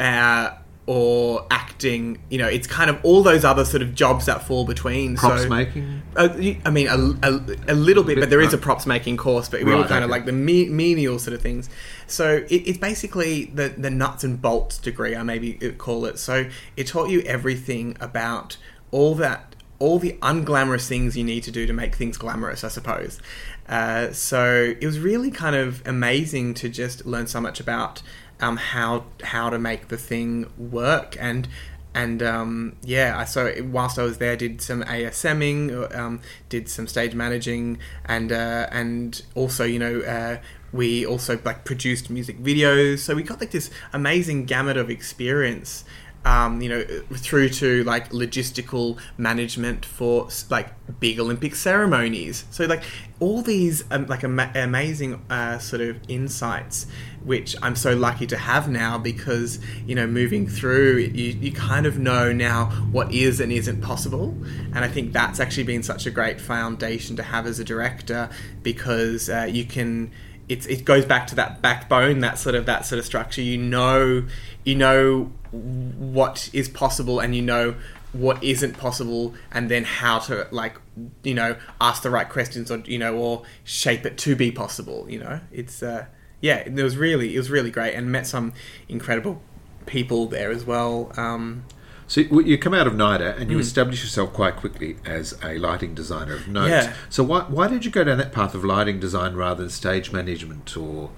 [0.00, 0.50] uh,
[0.86, 2.18] or acting.
[2.30, 5.16] You know, it's kind of all those other sort of jobs that fall between.
[5.16, 6.02] Props so, making.
[6.16, 6.28] Uh,
[6.64, 9.62] I mean, a, a, a little bit, but there is a props making course, but
[9.62, 10.04] we right, were kind okay.
[10.04, 11.68] of like the me- menial sort of things.
[12.10, 16.18] So it, it's basically the the nuts and bolts degree, I maybe call it.
[16.18, 18.56] So it taught you everything about
[18.90, 22.68] all that all the unglamorous things you need to do to make things glamorous, I
[22.68, 23.20] suppose.
[23.68, 28.02] Uh, so it was really kind of amazing to just learn so much about
[28.40, 31.48] um, how how to make the thing work and
[31.94, 36.86] and um, yeah, I so whilst I was there, did some ASMing, um, did some
[36.86, 40.38] stage managing, and uh, and also you know uh,
[40.72, 42.98] we also like produced music videos.
[43.00, 45.84] So we got like this amazing gamut of experience
[46.24, 50.68] um, you know, through to like logistical management for like
[51.00, 52.44] big Olympic ceremonies.
[52.50, 52.82] So like
[53.20, 56.86] all these um, like ama- amazing uh, sort of insights,
[57.28, 61.84] which I'm so lucky to have now because you know moving through, you, you kind
[61.84, 64.34] of know now what is and isn't possible,
[64.74, 68.30] and I think that's actually been such a great foundation to have as a director
[68.62, 70.10] because uh, you can
[70.48, 73.42] it's it goes back to that backbone, that sort of that sort of structure.
[73.42, 74.24] You know,
[74.64, 77.74] you know what is possible, and you know
[78.12, 80.76] what isn't possible, and then how to like
[81.22, 85.06] you know ask the right questions, or you know, or shape it to be possible.
[85.10, 86.06] You know, it's uh,
[86.40, 88.52] yeah, it was really it was really great, and met some
[88.88, 89.42] incredible
[89.86, 91.12] people there as well.
[91.16, 91.64] Um,
[92.06, 95.58] So you you come out of NIDA and you establish yourself quite quickly as a
[95.58, 96.68] lighting designer of note.
[96.70, 96.94] Yeah.
[97.10, 100.10] So why, why did you go down that path of lighting design rather than stage
[100.12, 101.10] management or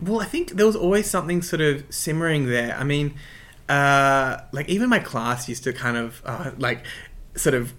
[0.00, 2.76] Well, I think there was always something sort of simmering there.
[2.76, 3.14] I mean,
[3.68, 6.84] uh, like even my class used to kind of uh, like
[7.36, 7.72] sort of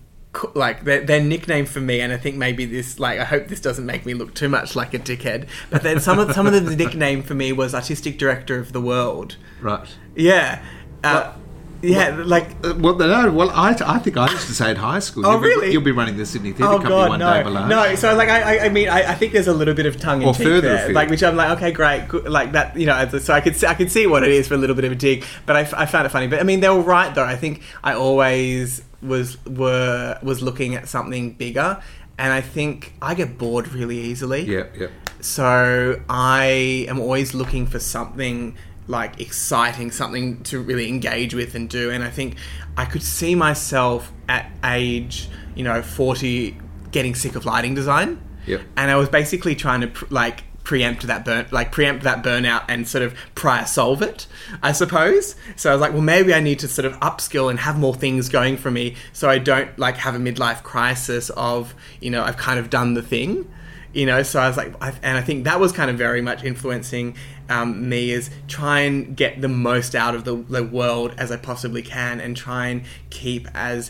[0.54, 3.60] like their, their nickname for me, and I think maybe this like I hope this
[3.60, 5.48] doesn't make me look too much like a dickhead.
[5.70, 8.82] But then some of some of the nickname for me was artistic director of the
[8.82, 9.38] world.
[9.62, 9.88] right?
[10.16, 10.64] Yeah,
[11.04, 11.34] uh,
[11.82, 13.32] yeah, like Uh, well, no.
[13.32, 15.26] Well, I, I think I used to say at high school.
[15.26, 15.72] Oh, you'll be- really?
[15.72, 17.70] you'll be running the Sydney Theatre Oh Company god, one no, day, Ballard.
[17.70, 17.96] no.
[17.96, 20.22] So like, I, I- I mean, I, I think there's a little bit of tongue
[20.24, 20.94] in cheek there, afield.
[20.94, 23.08] like which I'm like, okay, great, good, like that, you know.
[23.20, 24.92] So I could see, I could see what it is for a little bit of
[24.92, 26.28] a dig, but I, I found it funny.
[26.28, 27.24] But I mean, they were right though.
[27.26, 31.82] I think I always was were was looking at something bigger,
[32.18, 34.44] and I think I get bored really easily.
[34.44, 34.88] Yeah, yeah.
[35.22, 38.56] So I am always looking for something
[38.88, 41.92] like exciting, something to really engage with and do.
[41.92, 42.38] And I think
[42.78, 46.58] I could see myself at age, you know, 40
[46.92, 48.22] getting sick of lighting design.
[48.46, 48.62] Yep.
[48.78, 52.62] And I was basically trying to pr- like preempt that burn like preempt that burnout
[52.68, 54.28] and sort of prior solve it
[54.62, 55.34] i suppose.
[55.56, 57.96] So i was like well maybe i need to sort of upskill and have more
[57.96, 62.22] things going for me so i don't like have a midlife crisis of you know
[62.22, 63.50] i've kind of done the thing
[63.94, 64.22] you know.
[64.24, 67.16] So i was like I, and i think that was kind of very much influencing
[67.48, 71.38] um, me is try and get the most out of the, the world as i
[71.38, 73.90] possibly can and try and keep as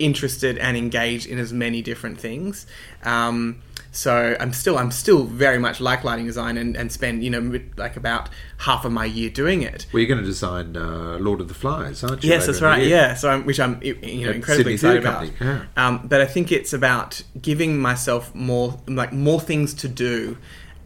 [0.00, 2.66] interested and engaged in as many different things.
[3.04, 7.30] Um, so i'm still i'm still very much like lighting design and, and spend you
[7.30, 11.18] know like about half of my year doing it Well, you're going to design uh,
[11.18, 12.30] Lord of the Flies, aren't you?
[12.30, 12.86] Yes, that's right.
[12.86, 15.38] Yeah, so I'm, which I'm you know incredibly Sydney excited about.
[15.38, 20.36] Company, Um, but I think it's about giving myself more like more things to do,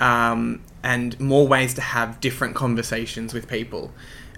[0.01, 3.93] um, and more ways to have different conversations with people.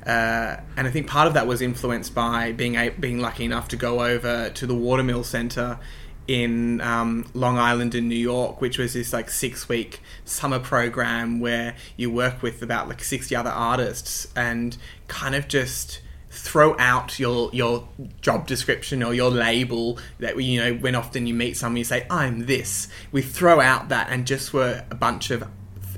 [0.07, 3.68] Uh, and I think part of that was influenced by being a- being lucky enough
[3.68, 5.79] to go over to the Watermill Centre
[6.29, 11.41] in um, Long Island in New York, which was this like six week summer program
[11.41, 14.77] where you work with about like 60 other artists and
[15.09, 17.89] kind of just throw out your your
[18.21, 22.07] job description or your label that you know when often you meet someone you say
[22.11, 22.89] I'm this.
[23.11, 25.45] We throw out that and just were a bunch of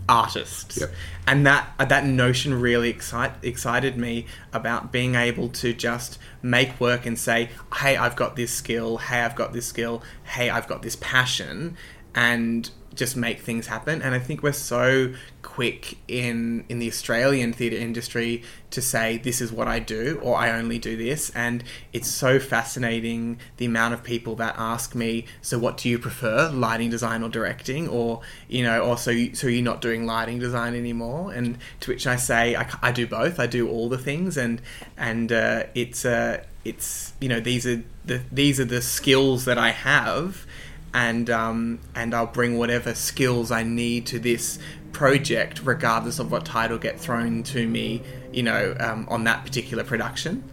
[0.09, 0.79] artists.
[0.81, 0.91] Yep.
[1.27, 6.81] and that uh, that notion really excite, excited me about being able to just make
[6.81, 8.99] work and say hey i've got this skill.
[8.99, 10.03] Hey i've got this skill.
[10.25, 11.77] Hey i've got this passion.
[12.15, 14.03] And just make things happen.
[14.03, 19.41] And i think we're so quick in in the australian theatre industry to say this
[19.41, 21.31] is what i do or i only do this.
[21.31, 25.99] And it's so fascinating the amount of people that ask me so what do you
[25.99, 27.89] prefer lighting design or directing?
[27.89, 31.33] Or you know or so, you, so you're not doing lighting design anymore?
[31.33, 33.39] And to which i say I do both.
[33.39, 34.37] I do all the things.
[34.37, 34.61] And
[34.97, 39.59] and uh, it's uh, it's you know these are the these are the skills that
[39.59, 40.47] i have
[40.95, 44.59] and um, and I'll bring whatever skills I need to this
[44.93, 49.85] project, regardless of what title get thrown to me, you know, um, on that particular
[49.85, 50.45] production.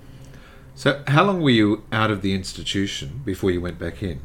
[0.76, 4.21] So, how long were you out of the institution before you went back in?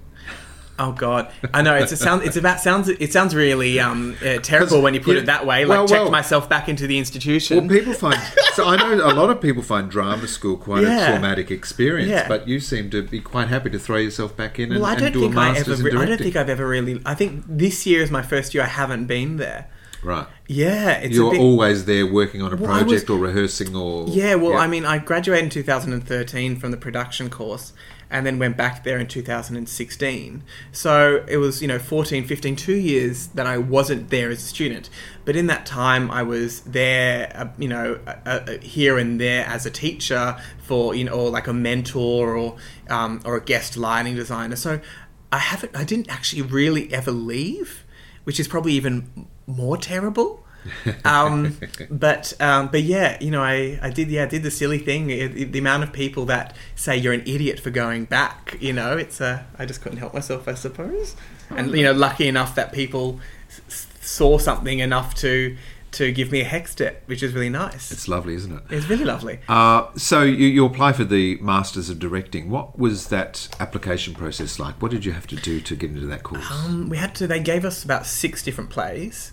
[0.83, 2.23] Oh God, I know it's a sound.
[2.23, 2.89] It's about sounds.
[2.89, 5.67] It sounds really um, uh, terrible when you put yeah, it that way.
[5.67, 7.69] Like well, checked well- myself back into the institution.
[7.69, 8.19] Well, people find
[8.55, 11.09] so I know a lot of people find drama school quite Yeah.
[11.09, 12.27] a traumatic experience, Yeah.
[12.27, 14.95] but you seem to be quite happy to throw yourself back in and, well, I
[14.95, 15.75] don't do think a I ever.
[15.77, 17.03] Re- I don't think I've ever really.
[17.05, 18.63] I think this year is my first year.
[18.65, 19.69] I haven't been there.
[20.03, 20.27] right.
[20.49, 24.09] Yeah, it's You're bit, always there working on a Well, project was- or rehearsing or
[24.09, 27.75] Yeah, well, I mean, I graduated in 2013 from the production course
[28.11, 30.43] and then went back there in 2016.
[30.73, 34.47] So it was, you know, 14, 15, two years that I wasn't there as a
[34.47, 34.91] student.
[35.25, 39.47] But in that time, I was there, uh, you know, uh, uh, here and there
[39.47, 42.57] as a teacher for, you know, or like a mentor or,
[42.89, 44.57] um, or a guest lighting designer.
[44.57, 44.81] So
[45.31, 47.85] I haven't, I didn't actually really ever leave,
[48.25, 50.45] which is probably even more terrible
[51.05, 51.57] um,
[51.91, 55.11] but um, but yeah, you know, I, I did yeah I did the silly thing.
[55.11, 58.73] It- it- the amount of people that say you're an idiot for going back, you
[58.73, 61.17] know, it's uh, I just couldn't help myself, I suppose.
[61.51, 63.21] And you know, lucky enough that people
[63.69, 65.57] s- saw something enough to
[65.93, 67.91] to give me a hex step, which is really nice.
[67.91, 68.63] It's lovely, isn't it?
[68.71, 69.41] It's really lovely.
[69.49, 72.49] Uh, so you, you apply for the Masters of Directing.
[72.49, 74.81] What was that application process like?
[74.81, 76.49] What did you have to do to get into that course?
[76.49, 77.27] Um, we had to.
[77.27, 79.33] They gave us about six different plays,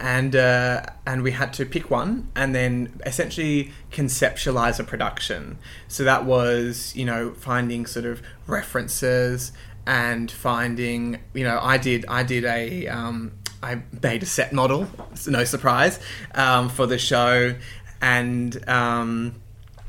[0.00, 5.58] and uh, and we had to pick one and then essentially conceptualize a production.
[5.88, 9.52] So that was you know finding sort of references
[9.86, 13.32] and finding you know I did I did a um,
[13.62, 14.88] I made a set model,
[15.26, 15.98] no surprise,
[16.34, 17.54] um, for the show,
[18.02, 19.40] and um,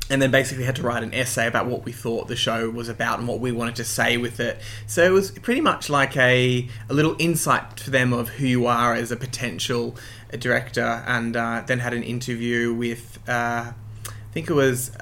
[0.08, 2.88] and then basically had to write an essay about what we thought the show was
[2.88, 4.60] about and what we wanted to say with it.
[4.86, 8.66] So it was pretty much like a a little insight to them of who you
[8.66, 9.96] are as a potential
[10.38, 14.92] director, and uh, then had an interview with uh, I think it was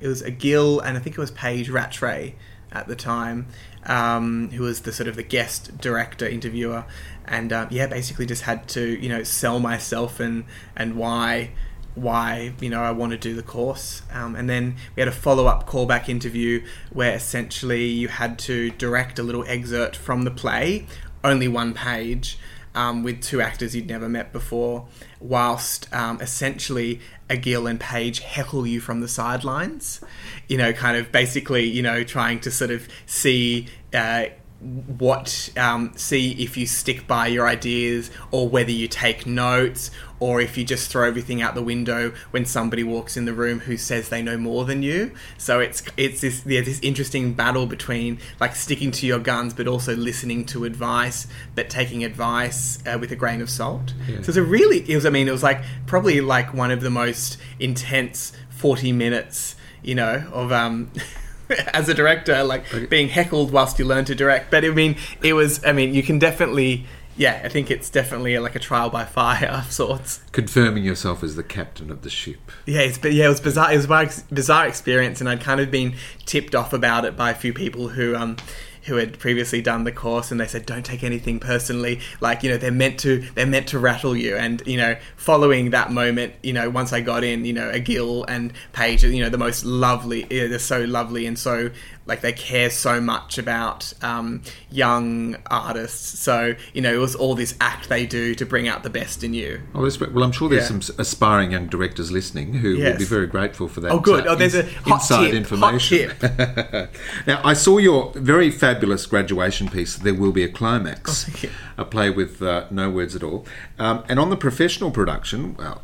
[0.00, 2.34] it was Egil and I think it was Paige Rattray
[2.72, 3.46] at the time,
[3.84, 6.84] um, who was the sort of the guest director interviewer,
[7.24, 10.44] and uh, yeah, basically just had to you know sell myself and
[10.76, 11.52] and why
[11.94, 15.12] why you know I want to do the course, um, and then we had a
[15.12, 20.30] follow up callback interview where essentially you had to direct a little excerpt from the
[20.30, 20.86] play,
[21.24, 22.38] only one page.
[22.74, 24.86] Um, with two actors you'd never met before,
[25.20, 30.00] whilst um, essentially Egil and Paige heckle you from the sidelines.
[30.48, 34.26] You know, kind of basically, you know, trying to sort of see uh,
[34.62, 39.90] what um, see if you stick by your ideas or whether you take notes
[40.20, 43.58] or if you just throw everything out the window when somebody walks in the room
[43.60, 47.66] who says they know more than you so it's it's this yeah, this interesting battle
[47.66, 52.96] between like sticking to your guns but also listening to advice but taking advice uh,
[53.00, 54.22] with a grain of salt yeah.
[54.22, 56.82] so it's a really it was I mean it was like probably like one of
[56.82, 60.92] the most intense 40 minutes you know of um
[61.72, 62.86] as a director, like okay.
[62.86, 64.50] being heckled whilst you learn to direct.
[64.50, 65.64] But I mean, it was.
[65.64, 66.86] I mean, you can definitely.
[67.14, 70.22] Yeah, I think it's definitely like a trial by fire of sorts.
[70.32, 72.50] Confirming yourself as the captain of the ship.
[72.64, 73.70] Yeah, it's but yeah, it was bizarre.
[73.72, 75.94] It was a bizarre experience, and I'd kind of been
[76.24, 78.36] tipped off about it by a few people who um
[78.84, 82.00] who had previously done the course and they said don't take anything personally.
[82.20, 84.36] Like you know they're meant to they're meant to rattle you.
[84.36, 88.24] And you know following that moment you know once I got in you know Egil
[88.24, 91.70] and Paige you know the most lovely eh, they're so lovely and so
[92.06, 96.18] like they care so much about um, young artists.
[96.18, 99.22] So you know, it was all this act they do to bring out the best
[99.22, 99.62] in you.
[99.74, 100.80] Oh, well, I'm sure there's yeah.
[100.80, 102.92] some aspiring young directors listening who yes.
[102.92, 103.92] will be very grateful for that.
[103.92, 104.26] Oh, good.
[104.26, 106.12] Uh, oh, there's a inside tip, information.
[107.26, 109.96] now, I saw your very fabulous graduation piece.
[109.96, 111.44] There will be a climax.
[111.44, 113.46] Oh, a play with uh, no words at all.
[113.78, 115.82] Um, and on the professional production, well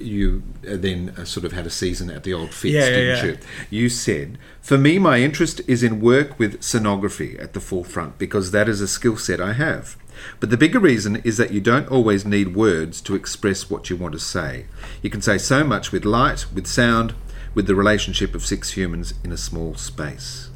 [0.00, 3.16] you uh, then uh, sort of had a season at the old Fitz, yeah, didn't
[3.16, 3.38] yeah, you?
[3.70, 8.50] You said, For me, my interest is in work with scenography at the forefront because
[8.50, 9.96] that is a skill set I have.
[10.40, 13.96] But the bigger reason is that you don't always need words to express what you
[13.96, 14.66] want to say.
[15.02, 17.14] You can say so much with light, with sound,
[17.54, 20.50] with the relationship of six humans in a small space.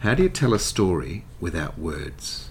[0.00, 2.50] How do you tell a story without words?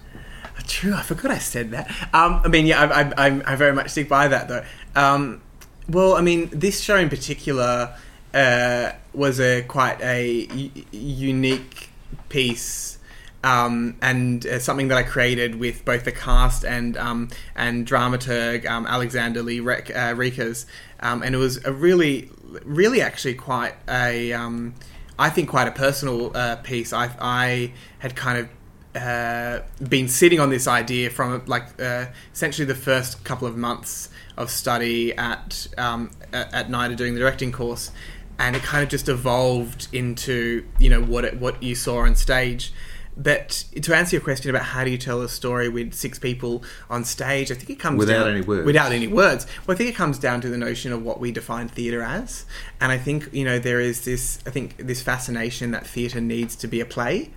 [0.66, 1.90] True, I forgot I said that.
[2.14, 4.64] Um, I mean, yeah, I, I, I, very much stick by that though.
[4.94, 5.42] Um,
[5.88, 7.96] well, I mean, this show in particular
[8.32, 10.48] uh, was a quite a
[10.92, 11.90] unique
[12.28, 12.98] piece.
[13.42, 18.64] Um, and uh, something that I created with both the cast and um, and dramaturg
[18.64, 20.64] um, Alexander Lee Re- uh, Rikas,
[21.00, 22.30] um, and it was a really,
[22.64, 24.74] really actually quite a, um,
[25.18, 26.94] I think quite a personal uh, piece.
[26.94, 28.48] I, I had kind of
[28.96, 34.08] uh, been sitting on this idea from like uh, essentially the first couple of months
[34.36, 37.90] of study at um, at, NIDA doing the directing course,
[38.38, 42.14] and it kind of just evolved into you know what it, what you saw on
[42.14, 42.72] stage.
[43.16, 46.64] But to answer your question about how do you tell a story with six people
[46.90, 48.66] on stage, I think it comes without down, any words.
[48.66, 49.46] Without any words.
[49.66, 52.44] Well, I think it comes down to the notion of what we define theatre as,
[52.80, 54.40] and I think you know there is this.
[54.46, 57.30] I think this fascination that theatre needs to be a play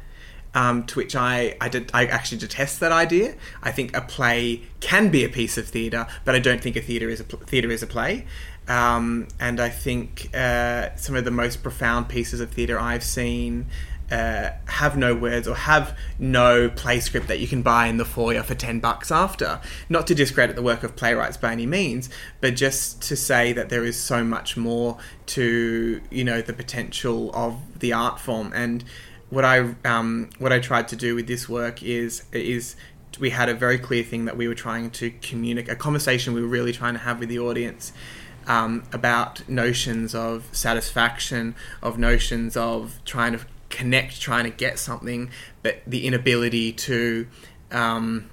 [0.57, 3.35] um, to which I I, did, I actually detest that idea.
[3.61, 6.81] I think a play can be a piece of theatre, but I don't think a
[6.81, 8.25] theatre is a theatre is a play.
[8.67, 13.67] Um, and I think uh, some of the most profound pieces of theatre I've seen
[14.11, 18.05] uh, have no words or have no play script that you can buy in the
[18.05, 19.61] foyer for 10 bucks after.
[19.89, 22.09] Not to discredit the work of playwrights by any means,
[22.41, 24.97] but just to say that there is so much more
[25.27, 28.51] to, you know, the potential of the art form.
[28.55, 28.83] And
[29.30, 32.75] what I um, what I tried to do with this work is is
[33.19, 36.41] we had a very clear thing that we were trying to communicate a conversation we
[36.41, 37.91] were really trying to have with the audience
[38.45, 45.30] um, about notions of satisfaction, of notions of trying to connect, trying to get something,
[45.61, 47.28] but the inability to
[47.71, 48.30] um,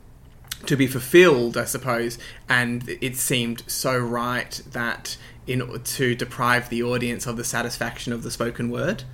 [0.66, 2.18] to be fulfilled, I suppose.
[2.49, 5.16] And it seemed so right that
[5.47, 9.05] in to deprive the audience of the satisfaction of the spoken word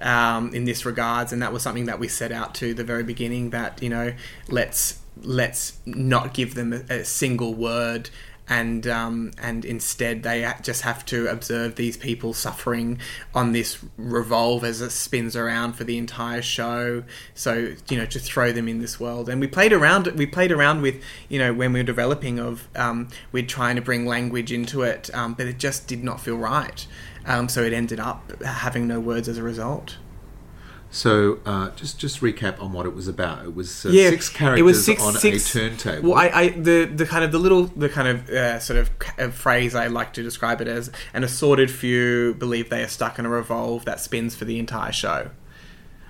[0.00, 3.04] um, in this regards, and that was something that we set out to the very
[3.04, 3.50] beginning.
[3.50, 4.14] That you know,
[4.48, 8.10] let's let's not give them a, a single word
[8.48, 12.98] and um, and instead they just have to observe these people suffering
[13.34, 17.04] on this revolve as it spins around for the entire show.
[17.34, 20.06] So you know to throw them in this world, and we played around.
[20.06, 23.82] We played around with you know when we were developing of um, we're trying to
[23.82, 26.86] bring language into it, um, but it just did not feel right.
[27.28, 29.98] Um, so it ended up having no words as a result.
[30.90, 33.44] So uh, just just recap on what it was about.
[33.44, 36.10] It was uh, Yeah, six it characters was six- on six- a turntable.
[36.12, 38.90] Well, I, I the the kind of the little the kind of uh, sort of
[39.18, 43.18] uh, phrase I like to describe it as an assorted few believe they are stuck
[43.18, 45.30] in a revolve that spins for the entire show.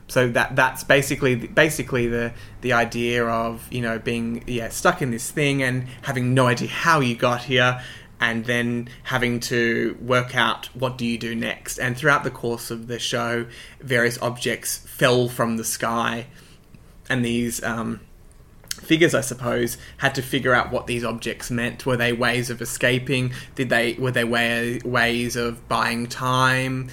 [0.06, 5.10] So that that's basically basically the the idea of you know being yeah stuck in
[5.10, 7.82] this thing and having no idea how you got here
[8.20, 12.70] and then having to work out what do you do next and throughout the course
[12.70, 13.46] of the show
[13.80, 16.26] various objects fell from the sky
[17.08, 18.00] and these um,
[18.80, 21.84] figures, I suppose, had to figure out what these objects meant.
[21.86, 23.32] Were they ways of escaping?
[23.54, 26.88] Did they were they way, ways of buying time?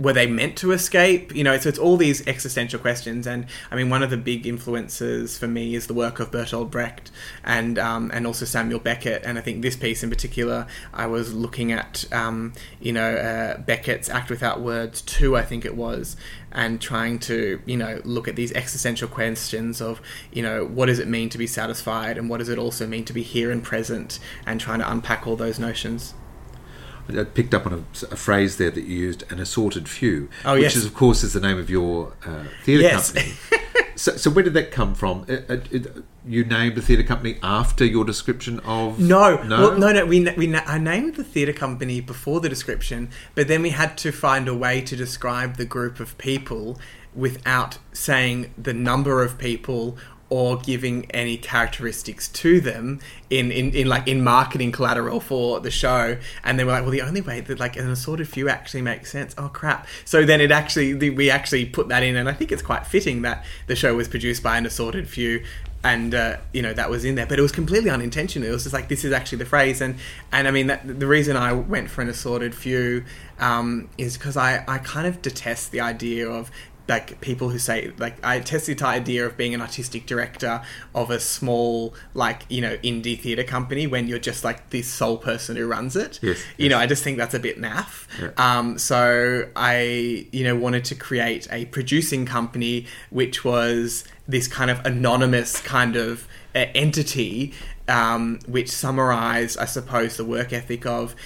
[0.00, 1.34] Were they meant to escape?
[1.34, 3.26] You know, so it's all these existential questions.
[3.26, 6.70] And I mean, one of the big influences for me is the work of Bertolt
[6.70, 7.10] Brecht
[7.44, 9.22] and um, and also Samuel Beckett.
[9.24, 13.58] And I think this piece in particular, I was looking at, um, you know, uh,
[13.58, 16.16] Beckett's Act Without Words two, I think it was,
[16.52, 20.00] and trying to you know look at these existential questions of
[20.32, 23.04] you know what does it mean to be satisfied and what does it also mean
[23.04, 26.14] to be here and present and trying to unpack all those notions
[27.18, 30.54] I picked up on a, a phrase there that you used, an assorted few, Oh,
[30.54, 30.76] which yes.
[30.76, 33.12] is, of course, is the name of your uh, theatre Yes.
[33.12, 33.34] company.
[33.96, 35.26] so, so where did that come from?
[35.28, 39.78] Uh, uh, uh, you named the theatre company after your description of no no, well,
[39.78, 43.70] no no we, we I named the theatre company before the description but then we
[43.70, 46.78] had to find a way to describe the group of people
[47.14, 49.96] without saying the number of people
[50.30, 55.70] or giving any characteristics to them in, in, in like in marketing collateral for the
[55.70, 56.16] show.
[56.44, 59.10] And then we're like well the only way that like an assorted few actually makes
[59.10, 59.34] sense.
[59.36, 59.86] Oh crap.
[60.04, 62.86] So then it actually the, we actually put that in and i think it's quite
[62.86, 65.42] fitting that the show was produced by an assorted few
[65.82, 67.26] and uh, you know that was in there.
[67.26, 68.48] But it was completely unintentional.
[68.48, 69.80] It was just like this is actually the phrase.
[69.80, 69.96] And
[70.30, 73.04] and i mean that, the reason i went for an assorted few
[73.38, 76.50] um, is because I, I kind of detest the idea of
[76.90, 80.60] like people who say like I test the idea of being an artistic director
[80.92, 85.16] of a small like you know indie theater company when you're just like the sole
[85.16, 86.18] person who runs it.
[86.20, 88.08] Yes, You know, I just think that's a bit naff.
[88.20, 88.30] Yeah.
[88.36, 94.70] Um, so I you know wanted to create a producing company which was this kind
[94.70, 97.54] of anonymous kind of uh, entity
[97.90, 101.16] um, which summarized, I suppose, the work ethic of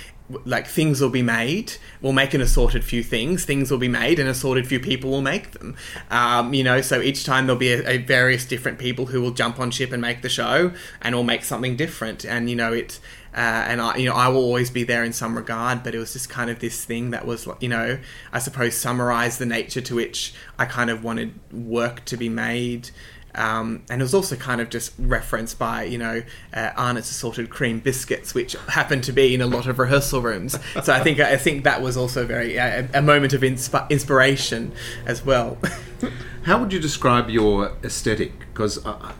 [0.44, 1.74] like things will be made.
[2.00, 3.44] We'll make an assorted few things.
[3.44, 5.76] Things will be made, and assorted few people will make them.
[6.10, 9.32] Um, you know, so each time there'll be a, a various different people who will
[9.32, 10.72] jump on ship and make the show,
[11.02, 12.24] and will make something different.
[12.24, 13.00] And you know, it.
[13.36, 15.98] Uh, and I, you know, I will always be there in some regard, but it
[15.98, 17.98] was just kind of this thing that was, you know,
[18.32, 22.90] I suppose summarize the nature to which I kind of wanted work to be made.
[23.34, 26.22] Um, and it was also kind of just referenced by, you know,
[26.54, 30.56] uh, Arnott's assorted cream biscuits, which happened to be in a lot of rehearsal rooms.
[30.84, 34.72] So I think I think that was also very uh, a moment of insp- inspiration
[35.06, 35.58] as well.
[36.44, 38.38] How would you describe your aesthetic?
[38.38, 39.12] Because I,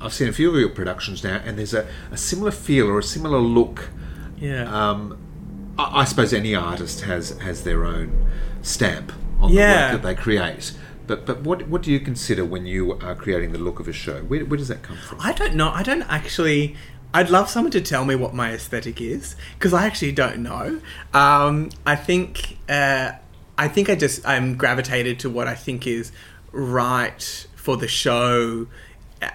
[0.00, 2.98] I've seen a few of your productions now, and there's a, a similar feel or
[2.98, 3.90] a similar look.
[4.38, 4.64] yeah.
[4.90, 5.18] Um,
[5.78, 8.26] I, I suppose any artist has has their own
[8.62, 9.88] stamp on Yeah.
[9.90, 10.72] the work that they create.
[11.10, 13.92] But but what what do you consider when you are creating the look of a
[13.92, 14.20] show?
[14.20, 15.18] Where, where does that come from?
[15.20, 15.70] I don't know.
[15.70, 16.76] I don't actually.
[17.12, 20.80] I'd love someone to tell me what my aesthetic is because I actually don't know.
[21.12, 23.10] Um, I think uh,
[23.58, 26.12] I think I just I'm gravitated to what I think is
[26.52, 28.68] right for the show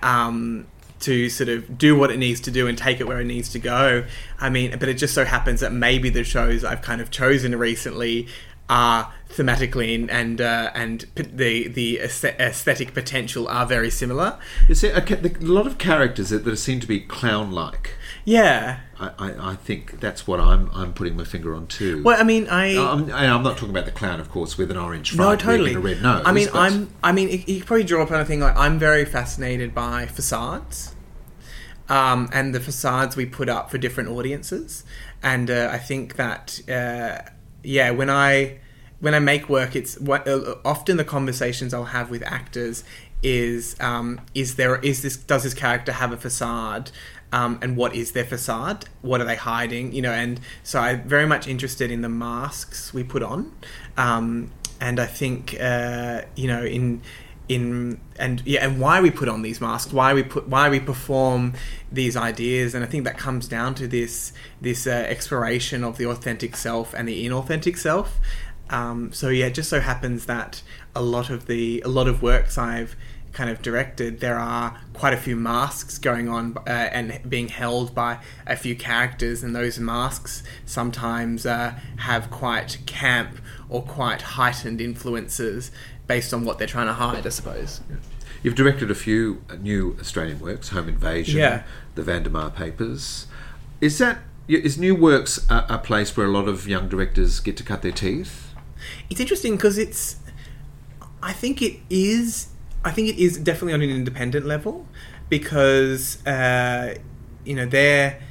[0.02, 0.68] um,
[1.02, 3.50] to sort of do what it needs to do and take it where it needs
[3.50, 4.06] to go.
[4.40, 7.54] I mean, but it just so happens that maybe the shows I've kind of chosen
[7.60, 8.30] recently
[8.70, 14.38] are thematically and and, uh, and p- the the aesthetic potential are very similar.
[14.70, 17.96] Is there a, a lot of characters that, that seem to be clown-like?
[18.24, 18.80] Yeah.
[19.00, 22.02] I, I, I think that's what I'm I'm putting my finger on too.
[22.02, 22.78] Well, I mean, I.
[22.78, 25.72] I'm, I'm not talking about the clown, of course, with an orange no, totally.
[25.74, 26.24] and a red nose.
[26.26, 26.90] I mean, but- I'm.
[27.04, 30.06] I mean, you you could probably draw upon a thing like I'm very fascinated by
[30.08, 30.96] facades,
[31.90, 34.84] um, and the facades we put up for different audiences,
[35.22, 37.30] and uh, I think that uh,
[37.66, 38.60] yeah, when I
[39.00, 42.84] when I make work, it's what uh, often the conversations I'll have with actors
[43.22, 46.92] is um, is there is this does this character have a facade?
[47.32, 48.86] Um, and what is their facade?
[49.02, 49.92] What are they hiding?
[49.94, 53.52] You know and so i'm very much interested in the masks we put on.
[53.98, 54.52] Um,
[54.82, 57.02] and i think uh, you know in
[57.48, 60.80] in and yeah and why we put on these masks why we put why we
[60.80, 61.54] perform
[61.92, 62.74] these ideas.
[62.74, 66.94] And i think that comes down to this this uh, exploration of the authentic self
[66.94, 68.20] and the inauthentic self.
[68.70, 70.64] Um, so yeah it just so happens that
[70.96, 72.96] a lot of the a lot of works i've
[73.36, 77.94] kind of directed there are quite a few masks going on uh, and being held
[77.94, 78.18] by
[78.48, 79.44] a few characters.
[79.44, 83.38] And those masks sometimes uh, have quite camp
[83.70, 85.70] or quite heightened influences
[86.08, 87.82] based on what they're trying to hide, I suppose.
[88.44, 91.64] You've directed a few new Australian works, Home Invasion, Yeah.
[91.96, 93.28] the Vandermeer Papers.
[93.82, 97.58] Is that is new works a, a place where a lot of young directors get
[97.58, 98.54] to cut their teeth?
[99.10, 100.18] It's interesting because it's.
[101.24, 102.50] I think it is.
[102.84, 104.86] I think it is definitely on an independent level
[105.28, 106.94] because uh,
[107.44, 108.22] you know there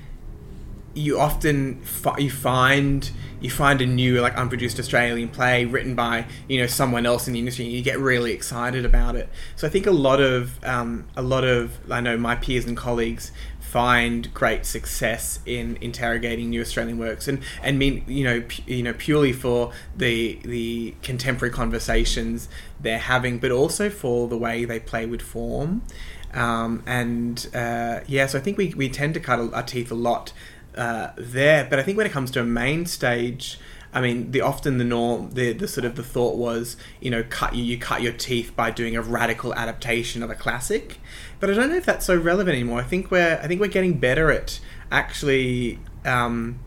[0.95, 1.83] you often
[2.19, 7.05] you find you find a new like unproduced Australian play written by you know someone
[7.05, 9.29] else in the industry and you get really excited about it.
[9.57, 12.77] So I think a lot of um, a lot of I know my peers and
[12.77, 18.85] colleagues find great success in interrogating new Australian works and and mean you know you
[18.85, 22.49] know purely for the the contemporary conversations
[22.81, 25.83] they're having, but also for the way they play with form.
[26.33, 29.95] Um, and uh, yeah, so I think we, we tend to cut our teeth a
[29.95, 30.33] lot
[30.77, 31.67] uh, there.
[31.69, 33.59] But I think when it comes to a main stage,
[33.95, 37.25] I mean, the often the norm, the, the sort of the thought was, you know,
[37.31, 40.99] cut you you cut your teeth by doing a radical adaptation of a classic.
[41.39, 42.81] But I don't know if that's so relevant anymore.
[42.81, 44.59] I think we're I think we're getting better at
[44.91, 46.59] actually, um,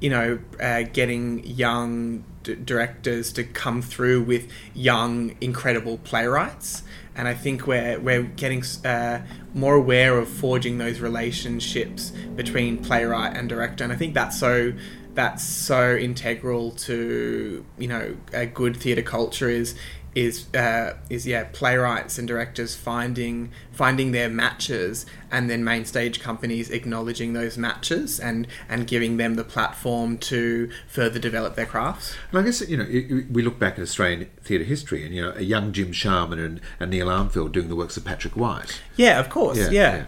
[0.00, 6.82] you know, uh, getting young d- directors to come through with young, incredible playwrights.
[7.20, 9.20] And I think we're we're getting uh,
[9.52, 14.72] more aware of forging those relationships between playwright and director, and I think that's so
[15.12, 19.74] that's so integral to you know a good theatre culture is
[20.14, 26.20] is uh, is yeah playwrights and directors finding finding their matches and then main stage
[26.20, 32.16] companies acknowledging those matches and and giving them the platform to further develop their crafts.
[32.32, 35.14] And I guess you know it- it- we look back at Australian theatre history, and
[35.14, 38.34] you know a young Jim Sharman and, and Neil Armfield doing the works of Patrick
[38.36, 38.80] White.
[38.96, 39.58] Yeah, of course.
[39.58, 39.96] Yeah, Yeah.
[39.96, 40.04] yeah.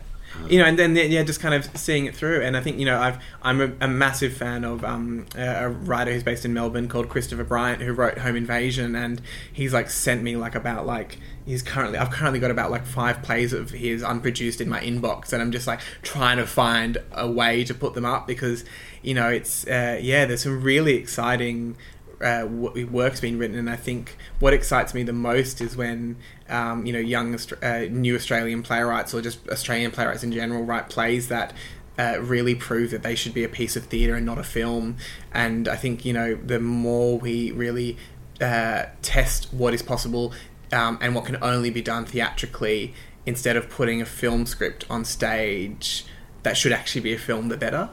[0.49, 2.87] You know, and then yeah, just kind of seeing it through, and I think you
[2.87, 6.53] know, I've I'm a, a massive fan of um, a, a writer who's based in
[6.53, 9.21] Melbourne called Christopher Bryant, who wrote Home Invasion, and
[9.53, 13.23] he's like sent me like about like he's currently I've currently got about like five
[13.23, 17.31] plays of his unproduced in my inbox, and I'm just like trying to find a
[17.31, 18.65] way to put them up because
[19.03, 21.77] you know it's uh, yeah, there's some really exciting
[22.23, 26.17] uh, work's been written, and I think what excites me the most is when
[26.49, 30.89] um, you know young uh, new Australian playwrights or just Australian playwrights in general write
[30.89, 31.53] plays that.
[31.99, 34.97] Uh, really prove that they should be a piece of theatre and not a film,
[35.31, 37.99] and I think you know the more we really
[38.41, 40.33] uh, test what is possible
[40.73, 42.95] um, and what can only be done theatrically,
[43.27, 46.07] instead of putting a film script on stage
[46.43, 47.91] that should actually be a film, the better.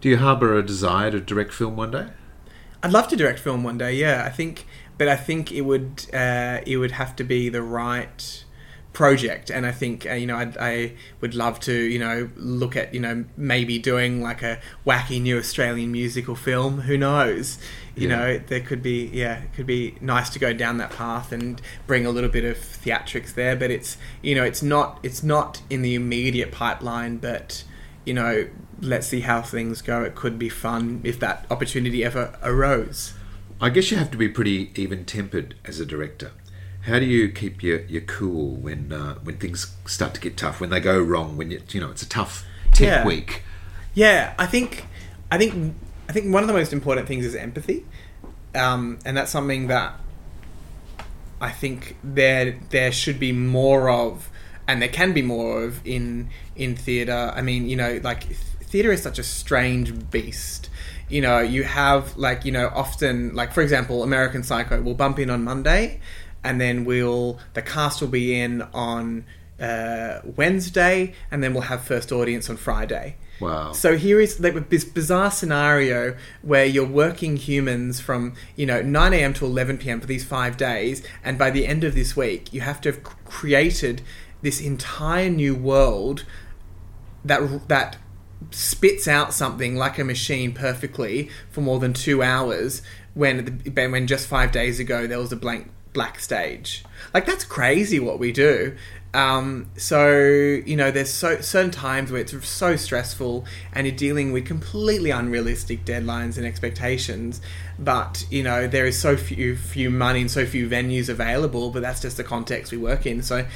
[0.00, 2.08] Do you harbour a desire to direct film one day?
[2.86, 3.94] I'd love to direct film one day.
[3.94, 4.64] Yeah, I think,
[4.96, 8.44] but I think it would uh, it would have to be the right
[8.92, 12.76] project, and I think uh, you know I'd, I would love to you know look
[12.76, 16.82] at you know maybe doing like a wacky new Australian musical film.
[16.82, 17.58] Who knows?
[17.96, 18.16] You Yeah.
[18.16, 21.60] know, there could be yeah, it could be nice to go down that path and
[21.88, 23.56] bring a little bit of theatrics there.
[23.56, 27.64] But it's you know it's not it's not in the immediate pipeline, but
[28.04, 28.48] you know,
[28.80, 30.02] let's see how things go.
[30.02, 33.14] It could be fun if that opportunity ever arose.
[33.60, 36.32] I guess you have to be pretty even tempered as a director.
[36.82, 40.60] How do you keep your, your cool when uh, when things start to get tough,
[40.60, 43.06] when they go wrong, when you, you know it's a tough tech Yeah.
[43.06, 43.42] week?
[43.94, 44.84] Yeah, I think,
[45.32, 45.74] I think,
[46.08, 47.84] I think one of the most important things is empathy,
[48.54, 49.94] um, and that's something that
[51.40, 54.30] I think there there should be more of,
[54.68, 57.32] and there can be more of in in theatre.
[57.34, 58.26] I mean, you know, like
[58.76, 60.68] theatre is such a strange beast.
[61.08, 65.18] You know, you have like you know often like for example, American Psycho will bump
[65.18, 66.00] in on Monday,
[66.44, 69.24] and then we'll the cast will be in on
[69.58, 73.16] uh, Wednesday, and then we'll have first audience on Friday.
[73.40, 73.72] Wow.
[73.72, 79.14] So here is like this bizarre scenario where you're working humans from you know 9
[79.14, 79.32] a.m.
[79.34, 80.02] to 11 p.m.
[80.02, 83.02] for these five days, and by the end of this week, you have to have
[83.24, 84.02] created
[84.42, 86.26] this entire new world
[87.24, 87.96] that that
[88.50, 92.82] spits out something like a machine perfectly for more than two hours
[93.14, 96.84] when the, when just five days ago there was a blank black stage.
[97.14, 98.76] Like that's crazy what we do.
[99.14, 104.30] Um, so you know, there's so certain times where it's so stressful, and you're dealing
[104.30, 107.40] with completely unrealistic deadlines and expectations.
[107.78, 111.70] But you know, there is so few few money and so few venues available.
[111.70, 113.22] But that's just the context we work in.
[113.22, 113.46] So.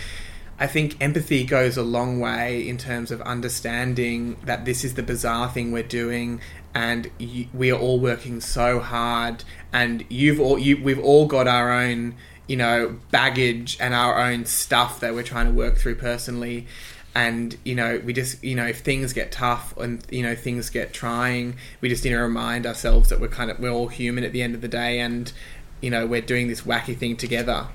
[0.61, 5.03] I think empathy goes a long way in terms of understanding that this is the
[5.03, 6.43] bizarre thing we're doing,
[6.75, 9.43] and you, we are all working so hard,
[9.73, 12.15] and you've all you, we've all got our own
[12.47, 16.67] you know baggage and our own stuff that we're trying to work through personally.
[17.15, 20.69] And you know, we just you know, if things get tough and you know things
[20.69, 24.25] get trying, we just need to remind ourselves that we're kind of we're all human
[24.25, 25.33] at the end of the day, and
[25.81, 27.69] you know, we're doing this wacky thing together.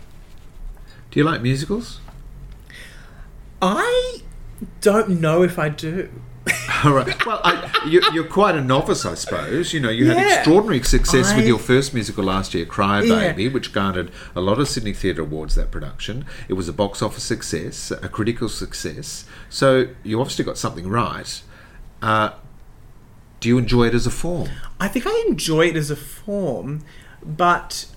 [1.09, 1.99] Do you like musicals?
[3.61, 4.21] I
[4.81, 6.09] don't know if I do.
[6.83, 7.25] All right.
[7.25, 9.73] Well, I, you, you're quite a novice, I suppose.
[9.73, 13.31] You know, you had extraordinary success with your first musical last year, Cry Yeah.
[13.31, 15.55] Baby, which garnered a lot of Sydney Theatre Awards.
[15.55, 16.25] That production.
[16.47, 19.25] It was a box office success, a critical success.
[19.49, 21.41] So you obviously got something right.
[22.01, 22.31] Uh,
[23.39, 24.49] do you enjoy it as a form?
[24.79, 26.83] I think I enjoy it as a form,
[27.23, 27.87] but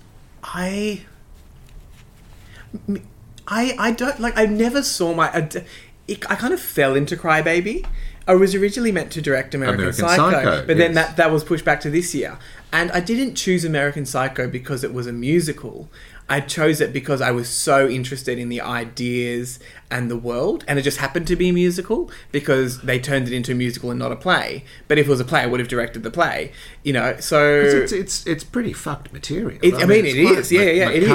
[0.43, 1.05] I,
[3.49, 4.37] I, I don't like.
[4.37, 5.29] I never saw my.
[5.29, 5.49] I,
[6.07, 7.85] it, I kind of fell into Crybaby.
[8.27, 11.43] I was originally meant to direct American, American Psycho, Psycho, but then that that was
[11.43, 12.37] pushed back to this year.
[12.71, 15.89] And I didn't choose American Psycho because it was a musical.
[16.29, 19.59] I chose it because I was so interested in the ideas
[19.89, 23.33] and the world, and it just happened to be a musical because they turned it
[23.33, 24.63] into a musical and not a play.
[24.87, 26.51] But if it was a play, I would have directed the play.
[26.83, 29.59] You know, so It's, it's it's pretty fucked material.
[29.63, 30.51] it, I mean, it is.
[30.51, 31.09] Yeah, yeah, it is.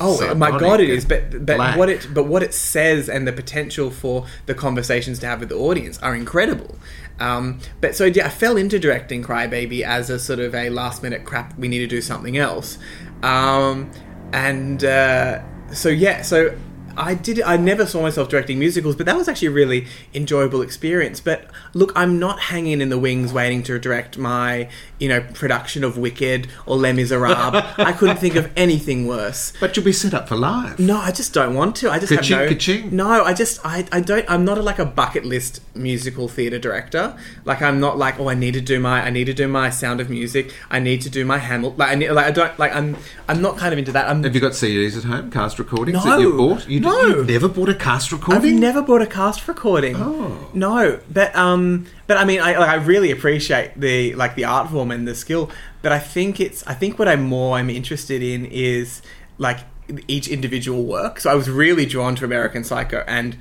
[0.00, 1.04] oh my god, it is.
[1.06, 1.76] But but black.
[1.78, 5.48] what it but what it says and the potential for the conversations to have with
[5.48, 6.76] the audience are incredible.
[7.18, 11.02] Um, but so yeah, I fell into directing Crybaby as a sort of a last
[11.02, 11.56] minute crap.
[11.58, 12.76] We need to do something else.
[13.22, 13.90] Um,
[14.32, 15.40] and uh,
[15.72, 16.56] so yeah, so
[16.96, 17.40] I did.
[17.42, 21.20] I never saw myself directing musicals, but that was actually a really enjoyable experience.
[21.20, 24.68] But look, I'm not hanging in the wings waiting to direct my,
[24.98, 27.54] you know, production of Wicked or Les Miserables.
[27.78, 29.52] I couldn't think of anything worse.
[29.60, 30.78] But you'll be set up for life.
[30.78, 31.90] No, I just don't want to.
[31.90, 32.52] I just Ka-ching, have no.
[32.54, 32.94] ka-ching.
[32.96, 34.24] No, I just I, I don't.
[34.30, 37.16] I'm not a, like a bucket list musical theatre director.
[37.44, 39.70] Like I'm not like oh I need to do my I need to do my
[39.70, 40.52] Sound of Music.
[40.70, 41.78] I need to do my Hamilton.
[41.78, 42.96] Like I need, like I don't like I'm
[43.28, 44.08] I'm not kind of into that.
[44.08, 46.10] I'm Have you got CDs at home, cast recordings No.
[46.10, 46.68] that you bought?
[46.68, 47.06] You, No.
[47.06, 48.54] You've never bought a cast recording.
[48.54, 49.96] I've never bought a cast recording.
[49.96, 50.48] Oh.
[50.54, 54.70] no, but um, but I mean, I like, I really appreciate the like the art
[54.70, 55.50] form and the skill.
[55.82, 59.02] But I think it's I think what I'm more I'm interested in is
[59.38, 59.60] like
[60.08, 61.20] each individual work.
[61.20, 63.36] So I was really drawn to American Psycho and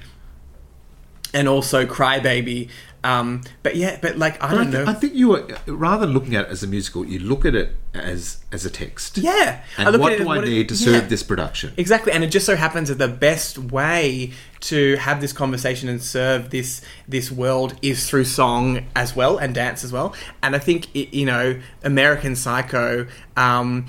[1.33, 2.69] and also Crybaby.
[3.05, 4.91] Um, but yeah, but like I But don't th- know.
[4.91, 7.53] I think you were rather than looking at it as a musical, you look at
[7.55, 9.17] it as as a text.
[9.19, 11.07] yeah, I And what at do I it- need to serve yeah.
[11.07, 11.73] this production?
[11.77, 14.31] Exactly, and it just so happens that the best way
[14.61, 19.53] to have this conversation and serve this this world is through song as well and
[19.53, 20.15] dance as well.
[20.41, 23.05] And I think it, you know, American Psycho.
[23.37, 23.85] Um,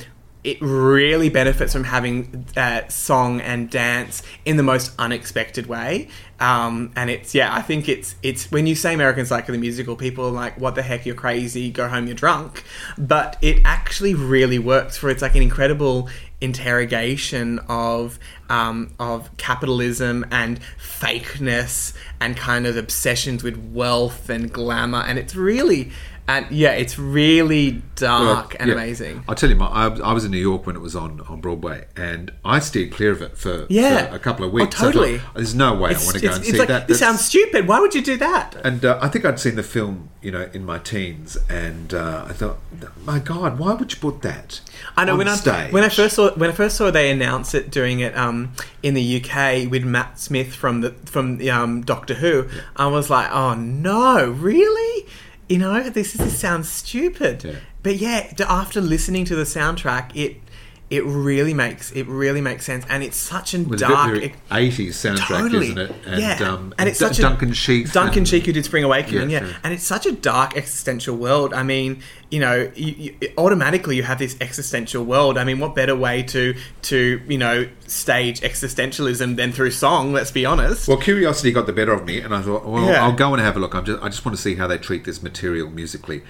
[0.46, 6.92] it really benefits from having uh, song and dance in the most unexpected way, um,
[6.94, 7.52] and it's yeah.
[7.52, 10.76] I think it's it's when you say American Psycho the musical, people are like, "What
[10.76, 11.04] the heck?
[11.04, 11.72] You're crazy!
[11.72, 12.62] Go home, you're drunk."
[12.96, 16.08] But it actually really works for it's like an incredible
[16.40, 25.00] interrogation of um, of capitalism and fakeness and kind of obsessions with wealth and glamour,
[25.00, 25.90] and it's really
[26.28, 28.74] and yeah, it's really dark Well, and yeah.
[28.74, 29.24] amazing.
[29.28, 31.40] I'll tell you, my, I, I was in New York when it was on, on
[31.40, 34.08] Broadway, and I steered clear of it for, Yeah.
[34.08, 34.76] for a couple of Oh, weeks.
[34.76, 35.20] I thought, totally.
[35.34, 36.88] There's no way It's, I want to go and it's see like, that.
[36.88, 37.68] This That's- sounds stupid.
[37.68, 38.56] Why would you do that?
[38.64, 42.26] And uh, I think I'd seen the film, you know, in my teens, and uh,
[42.28, 42.58] I thought,
[43.04, 44.60] my God, why would you put that?
[44.96, 45.72] I know on when I stage?
[45.72, 48.52] when I first saw when I first saw they announce it doing it um,
[48.82, 53.08] in the UK with Matt Smith from the from the, um, Doctor Who, I was
[53.10, 55.06] like, oh no, really?
[55.48, 57.44] You know, this this sounds stupid.
[57.44, 57.56] Yeah.
[57.82, 60.40] But yeah, after listening to the soundtrack, it
[60.88, 64.14] it really makes it really makes sense, and it's such a was dark.
[64.14, 65.66] 80s soundtrack, Totally.
[65.70, 65.92] isn't it?
[66.06, 66.38] And, yeah.
[66.48, 67.90] um, and it's D- such a Duncan Sheik.
[67.90, 69.44] Duncan and- Sheik who did Spring Awakening, yeah.
[69.44, 69.56] yeah.
[69.64, 71.52] And it's such a dark existential world.
[71.52, 75.38] I mean, you know, you, you, automatically you have this existential world.
[75.38, 80.12] I mean, what better way to to you know stage existentialism than through song?
[80.12, 80.86] Let's be honest.
[80.86, 83.04] Well, curiosity got the better of me, and I thought, well, Yeah.
[83.04, 83.74] I'll go and have a look.
[83.74, 86.22] I'm just, I just want to see how they treat this material musically.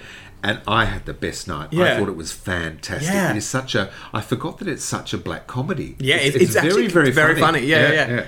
[0.43, 1.71] And I had the best night.
[1.73, 3.13] I thought it was fantastic.
[3.13, 3.31] Yeah.
[3.33, 3.91] It is such a.
[4.13, 5.97] I forgot that it's such a black comedy.
[5.99, 7.61] Yeah, it's- it's actually very funny.
[7.67, 8.27] Yeah, yeah.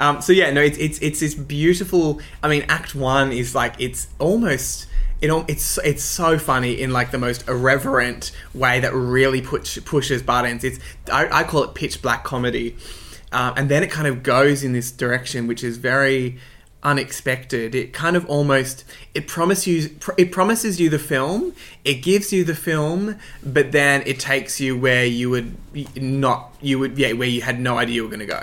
[0.00, 2.20] Um, so yeah, no, it's it's it's this beautiful.
[2.42, 4.86] I mean, Act One is like it's almost
[5.20, 10.22] it, it's it's so funny in like the most irreverent way that really push, pushes
[10.22, 10.62] buttons.
[10.64, 10.78] It's
[11.12, 12.76] I, I call it pitch black comedy,
[13.32, 16.38] um, and then it kind of goes in this direction, which is very
[16.88, 17.74] unexpected.
[17.74, 18.84] It kind of almost
[19.14, 24.02] it promises you it promises you the film, it gives you the film, but then
[24.06, 25.56] it takes you where you would
[25.96, 28.42] not you would yeah where you had no idea you were going to go.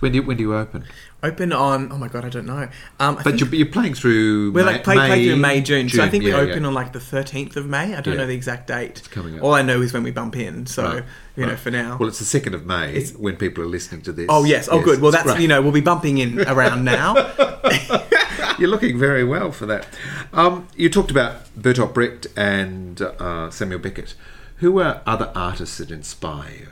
[0.00, 0.84] When do you, when do you open?
[1.20, 2.68] Open on oh my god I don't know.
[3.00, 4.52] Um, I But you're, you're playing through.
[4.52, 5.88] we're May, like play, play through May, June.
[5.88, 6.68] So I June, think we yeah, open yeah.
[6.68, 7.94] on like the thirteenth of May.
[7.96, 8.20] I don't Yeah.
[8.20, 8.98] know the exact date.
[8.98, 9.42] It's coming up.
[9.42, 10.66] All I know is when we bump in.
[10.66, 11.04] So Right,
[11.34, 11.96] you know, for now.
[11.98, 14.26] Well, it's the second of May It's- when people are listening to this.
[14.28, 14.68] oh yes.
[14.70, 15.00] Oh good.
[15.00, 15.40] Well, that's great.
[15.40, 17.14] you know we'll be bumping in around now.
[18.60, 19.88] You're looking very well for that.
[20.32, 24.14] Um, you talked about Bertolt Brecht and uh, Samuel Beckett.
[24.58, 26.68] Who are other artists that inspire you?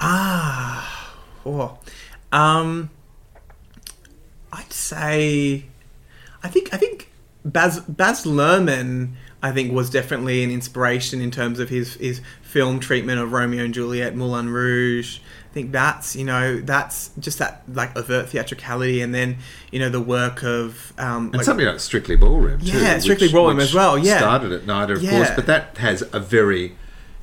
[0.00, 1.14] ah.
[1.44, 1.78] Oh.
[2.30, 2.90] Um.
[4.52, 5.64] I'd say.
[6.42, 6.72] I think.
[6.72, 7.10] I think
[7.44, 9.12] Baz Baz Luhrmann.
[9.44, 13.64] I think was definitely an inspiration in terms of his his film treatment of Romeo
[13.64, 15.18] and Juliet, Moulin Rouge.
[15.50, 19.38] I think that's you know that's just that like overt theatricality, and then
[19.72, 22.78] you know the work of um, And like- something like Strictly Ballroom, too.
[22.78, 24.18] Yeah, Strictly which- Ballroom which as well, yeah.
[24.18, 25.10] Started at NIDA, of Yeah.
[25.10, 26.76] course, but that has a very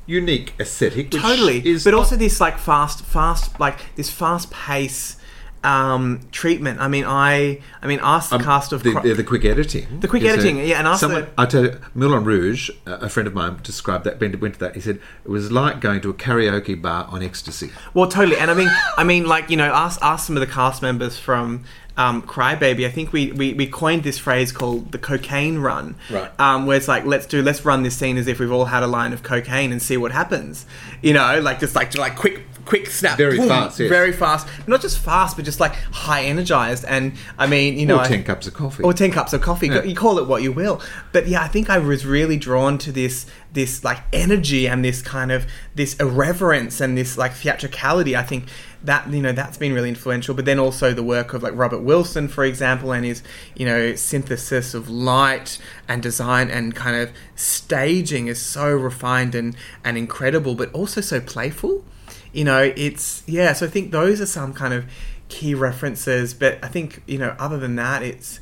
[0.06, 1.10] unique aesthetic.
[1.12, 5.16] Totally is but also this like fast fast like this fast pace
[5.62, 9.12] um treatment i mean i i mean ask the um, cast of the, Cro- the,
[9.12, 10.00] the quick editing.
[10.00, 13.10] The quick is a- editing, yeah, and also- someone, I tell you, Moulin Rouge, a
[13.10, 14.18] friend of mine described that.
[14.20, 14.74] Went went to that.
[14.74, 17.70] He said it was like going to a karaoke bar on ecstasy.
[17.92, 20.46] well totally and i mean i mean like you know ask ask some of the
[20.46, 21.64] cast members from
[21.96, 26.30] um, Crybaby, I think we, we, we coined this phrase called the cocaine run, Right.
[26.40, 28.82] Um, where it's like let's do let's run this scene as if we've all had
[28.82, 30.66] a line of cocaine and see what happens,
[31.02, 33.88] you know, like just like like quick quick snap, Very fast, yes.
[33.88, 36.84] very fast, not just fast, but just like high energized.
[36.84, 38.82] And I mean, you know, or I- ten cups of coffee.
[38.84, 39.82] or 10 cups of coffee Yeah.
[39.82, 40.80] you call it what you will
[41.12, 45.02] but yeah i think i was really drawn to this this like energy and this
[45.02, 48.44] kind of this irreverence and this like theatricality i think
[48.82, 51.80] that you know that's been really influential but then also the work of like robert
[51.80, 53.22] wilson for example and his
[53.54, 55.58] you know synthesis of light
[55.88, 61.20] and design and kind of staging is so refined and and incredible but also so
[61.20, 61.84] playful
[62.32, 64.84] you know it's yeah so i think those are some kind of
[65.28, 68.40] key references but i think you know other than that it's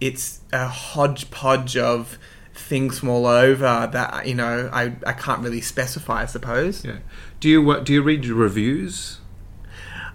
[0.00, 2.18] it's a hodgepodge of
[2.54, 6.98] things from all over that you know i, I can't really specify i suppose yeah.
[7.40, 9.19] Do you uh, do you read reviews?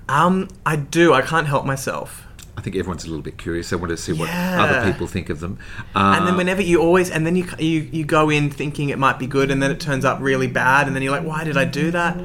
[0.09, 2.21] Um i do i can't help myself
[2.57, 3.69] I think everyone's a little bit curious.
[3.69, 4.63] They want to see what Yeah.
[4.63, 5.59] other people think of them.
[5.93, 8.97] Uh, and then whenever you always and then you, you you go in thinking it
[8.97, 11.43] might be good and then it turns up really bad and then you're like why
[11.43, 12.15] did i do that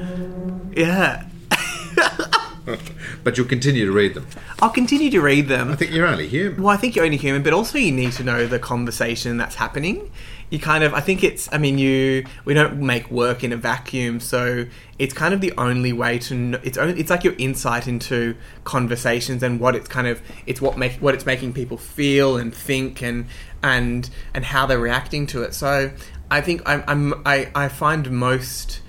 [0.73, 1.25] yeah
[3.25, 4.25] but you'll continue to read them.
[4.61, 6.61] i'll continue to read them I think you're only human.
[6.63, 9.55] Well, I think you're only human, but also you need to know the conversation that's
[9.55, 10.11] happening.
[10.51, 13.57] You kind of, I think it's, I mean, you, we don't make work in a
[13.57, 14.67] vacuum, so
[14.99, 18.35] it's kind of the only way to, know, it's only, it's like your insight into
[18.63, 22.53] conversations and what it's kind of, it's what make, what it's making people feel and
[22.53, 23.25] think and,
[23.63, 25.55] and, and how they're reacting to it.
[25.55, 25.91] So
[26.29, 28.81] I think I'm, I'm I, I find most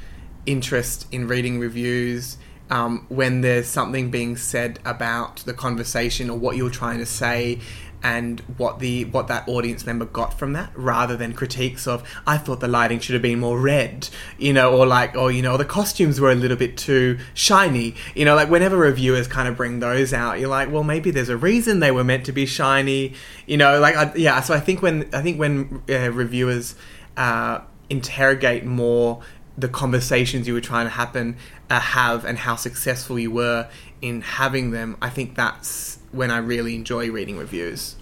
[0.46, 2.38] interest in reading reviews
[2.70, 7.60] um, when there's something being said about the conversation or what you're trying to say
[8.02, 12.36] and what the what that audience member got from that rather than critiques of I
[12.36, 15.56] thought the lighting should have been more red you know or like or you know
[15.56, 17.94] the costumes were a little bit too shiny.
[18.14, 21.28] You know like whenever reviewers kind of bring those out you're like well maybe there's
[21.28, 23.14] a reason they were meant to be shiny
[23.46, 26.74] you know like I, yeah so I think when I think when uh, reviewers
[27.16, 29.22] uh, interrogate more
[29.56, 31.36] the conversations you were trying to happen
[31.68, 33.68] uh, have and how successful you were
[34.00, 37.96] in having them i think that's when i really enjoy reading reviews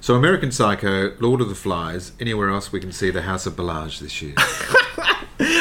[0.00, 2.12] So, American Psycho, Lord of the Flies.
[2.20, 4.34] Anywhere else we can see the House of Berlage this year?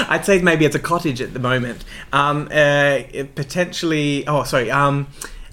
[0.10, 1.84] i'd say maybe it's a cottage at the moment
[2.14, 3.00] um, uh,
[3.36, 5.08] potentially oh sorry um,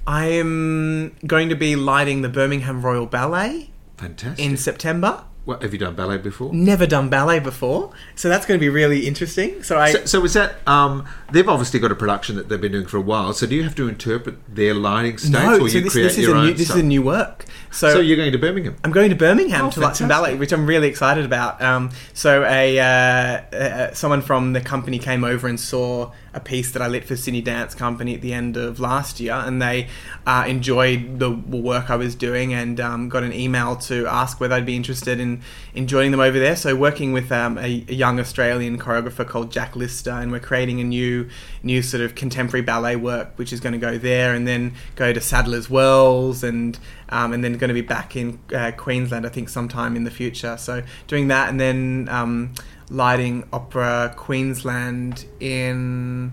[0.07, 4.45] i am going to be lighting the birmingham royal ballet Fantastic.
[4.45, 6.53] in september what, have you done ballet before?
[6.53, 10.25] never done ballet before so that's going to be really interesting so i So, so
[10.25, 13.33] is that um, they've obviously got a production that they've been doing for a while.
[13.33, 16.05] So do you have to interpret their lighting states, no or so you this, create
[16.05, 16.77] this is your a own new this stuff?
[16.77, 18.77] is a new work so you're going to Birmingham.
[18.85, 21.61] I'm going to Birmingham Oh, to light some ballet, which I'm really excited about.
[21.63, 26.73] Um, so a uh, uh, someone from the company came over and saw a piece
[26.73, 29.89] that I lit for Sydney Dance Company at the end of last year, and they
[30.27, 34.55] uh, enjoyed the work I was doing and um, got an email to ask whether
[34.55, 35.43] I'd be interested in,
[35.75, 36.57] in joining them over there.
[36.57, 40.81] So working with um, a, a, young Australian choreographer called Jack Lister, and we're creating
[40.81, 41.29] a new
[41.63, 45.13] new sort of contemporary ballet work, which is going to go there and then go
[45.13, 46.79] to Sadler's Wells and
[47.11, 50.11] um, and then going to be back in uh, Queensland, I think, sometime in the
[50.11, 50.57] future.
[50.57, 52.55] So doing that, and then um,
[52.93, 56.33] lighting Opera Queensland in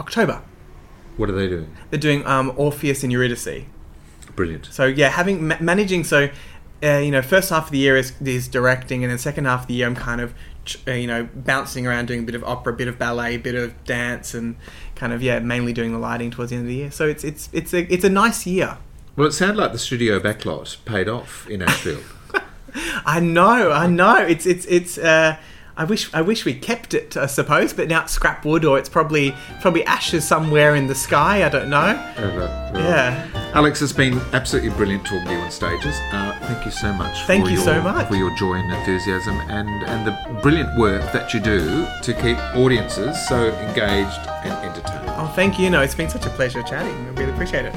[0.00, 0.42] October.
[1.16, 1.74] What are they doing?
[1.90, 3.64] They're doing um, Orpheus and Eurydice.
[4.34, 4.66] Brilliant.
[4.66, 6.30] So yeah, having ma- managing so.
[6.82, 9.62] Uh, you know, first half of the year is, is directing, and then second half
[9.62, 10.34] of the year I'm kind of,
[10.86, 13.38] uh, you know, bouncing around doing a bit of opera, a bit of ballet, a
[13.38, 14.56] bit of dance, and
[14.94, 16.90] kind of yeah, mainly doing the lighting towards the end of the year.
[16.90, 18.76] So it's it's it's a it's a nice year.
[19.16, 22.04] Well, it sounded like the studio backlot paid off in Ashfield.
[23.06, 24.18] I know, I know.
[24.18, 24.98] It's it's it's.
[24.98, 25.38] Uh,
[25.78, 28.78] I wish I wish we kept it, I suppose, but now it's scrap wood or
[28.78, 31.44] it's probably probably ashes somewhere in the sky.
[31.44, 31.92] I don't know.
[32.74, 33.28] Yeah.
[33.52, 35.94] Alex, it's been absolutely brilliant talking to you on stages.
[36.12, 37.24] Uh, thank you so much.
[37.24, 40.78] Thank for you your, so much for your joy and enthusiasm and and the brilliant
[40.78, 45.04] work that you do to keep audiences so engaged and entertained.
[45.08, 45.68] Oh, thank you.
[45.68, 46.94] No, it's been such a pleasure chatting.
[46.94, 47.74] I really appreciate it.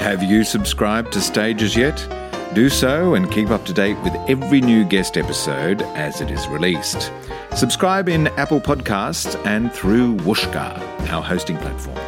[0.00, 1.98] Have you subscribed to Stages yet?
[2.54, 6.46] Do so and keep up to date with every new guest episode as it is
[6.46, 7.10] released.
[7.56, 11.98] Subscribe in Apple Podcasts and through Whooshkaa, our hosting platform.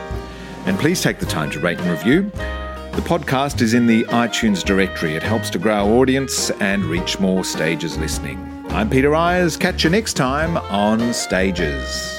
[0.67, 2.31] And please take the time to rate and review.
[2.95, 5.17] The podcast is in the iTunes directory.
[5.17, 8.65] It helps to grow our audience and reach more stages listening.
[8.69, 9.59] I'm Peter Eyers.
[9.59, 12.16] Catch you next time on Stages.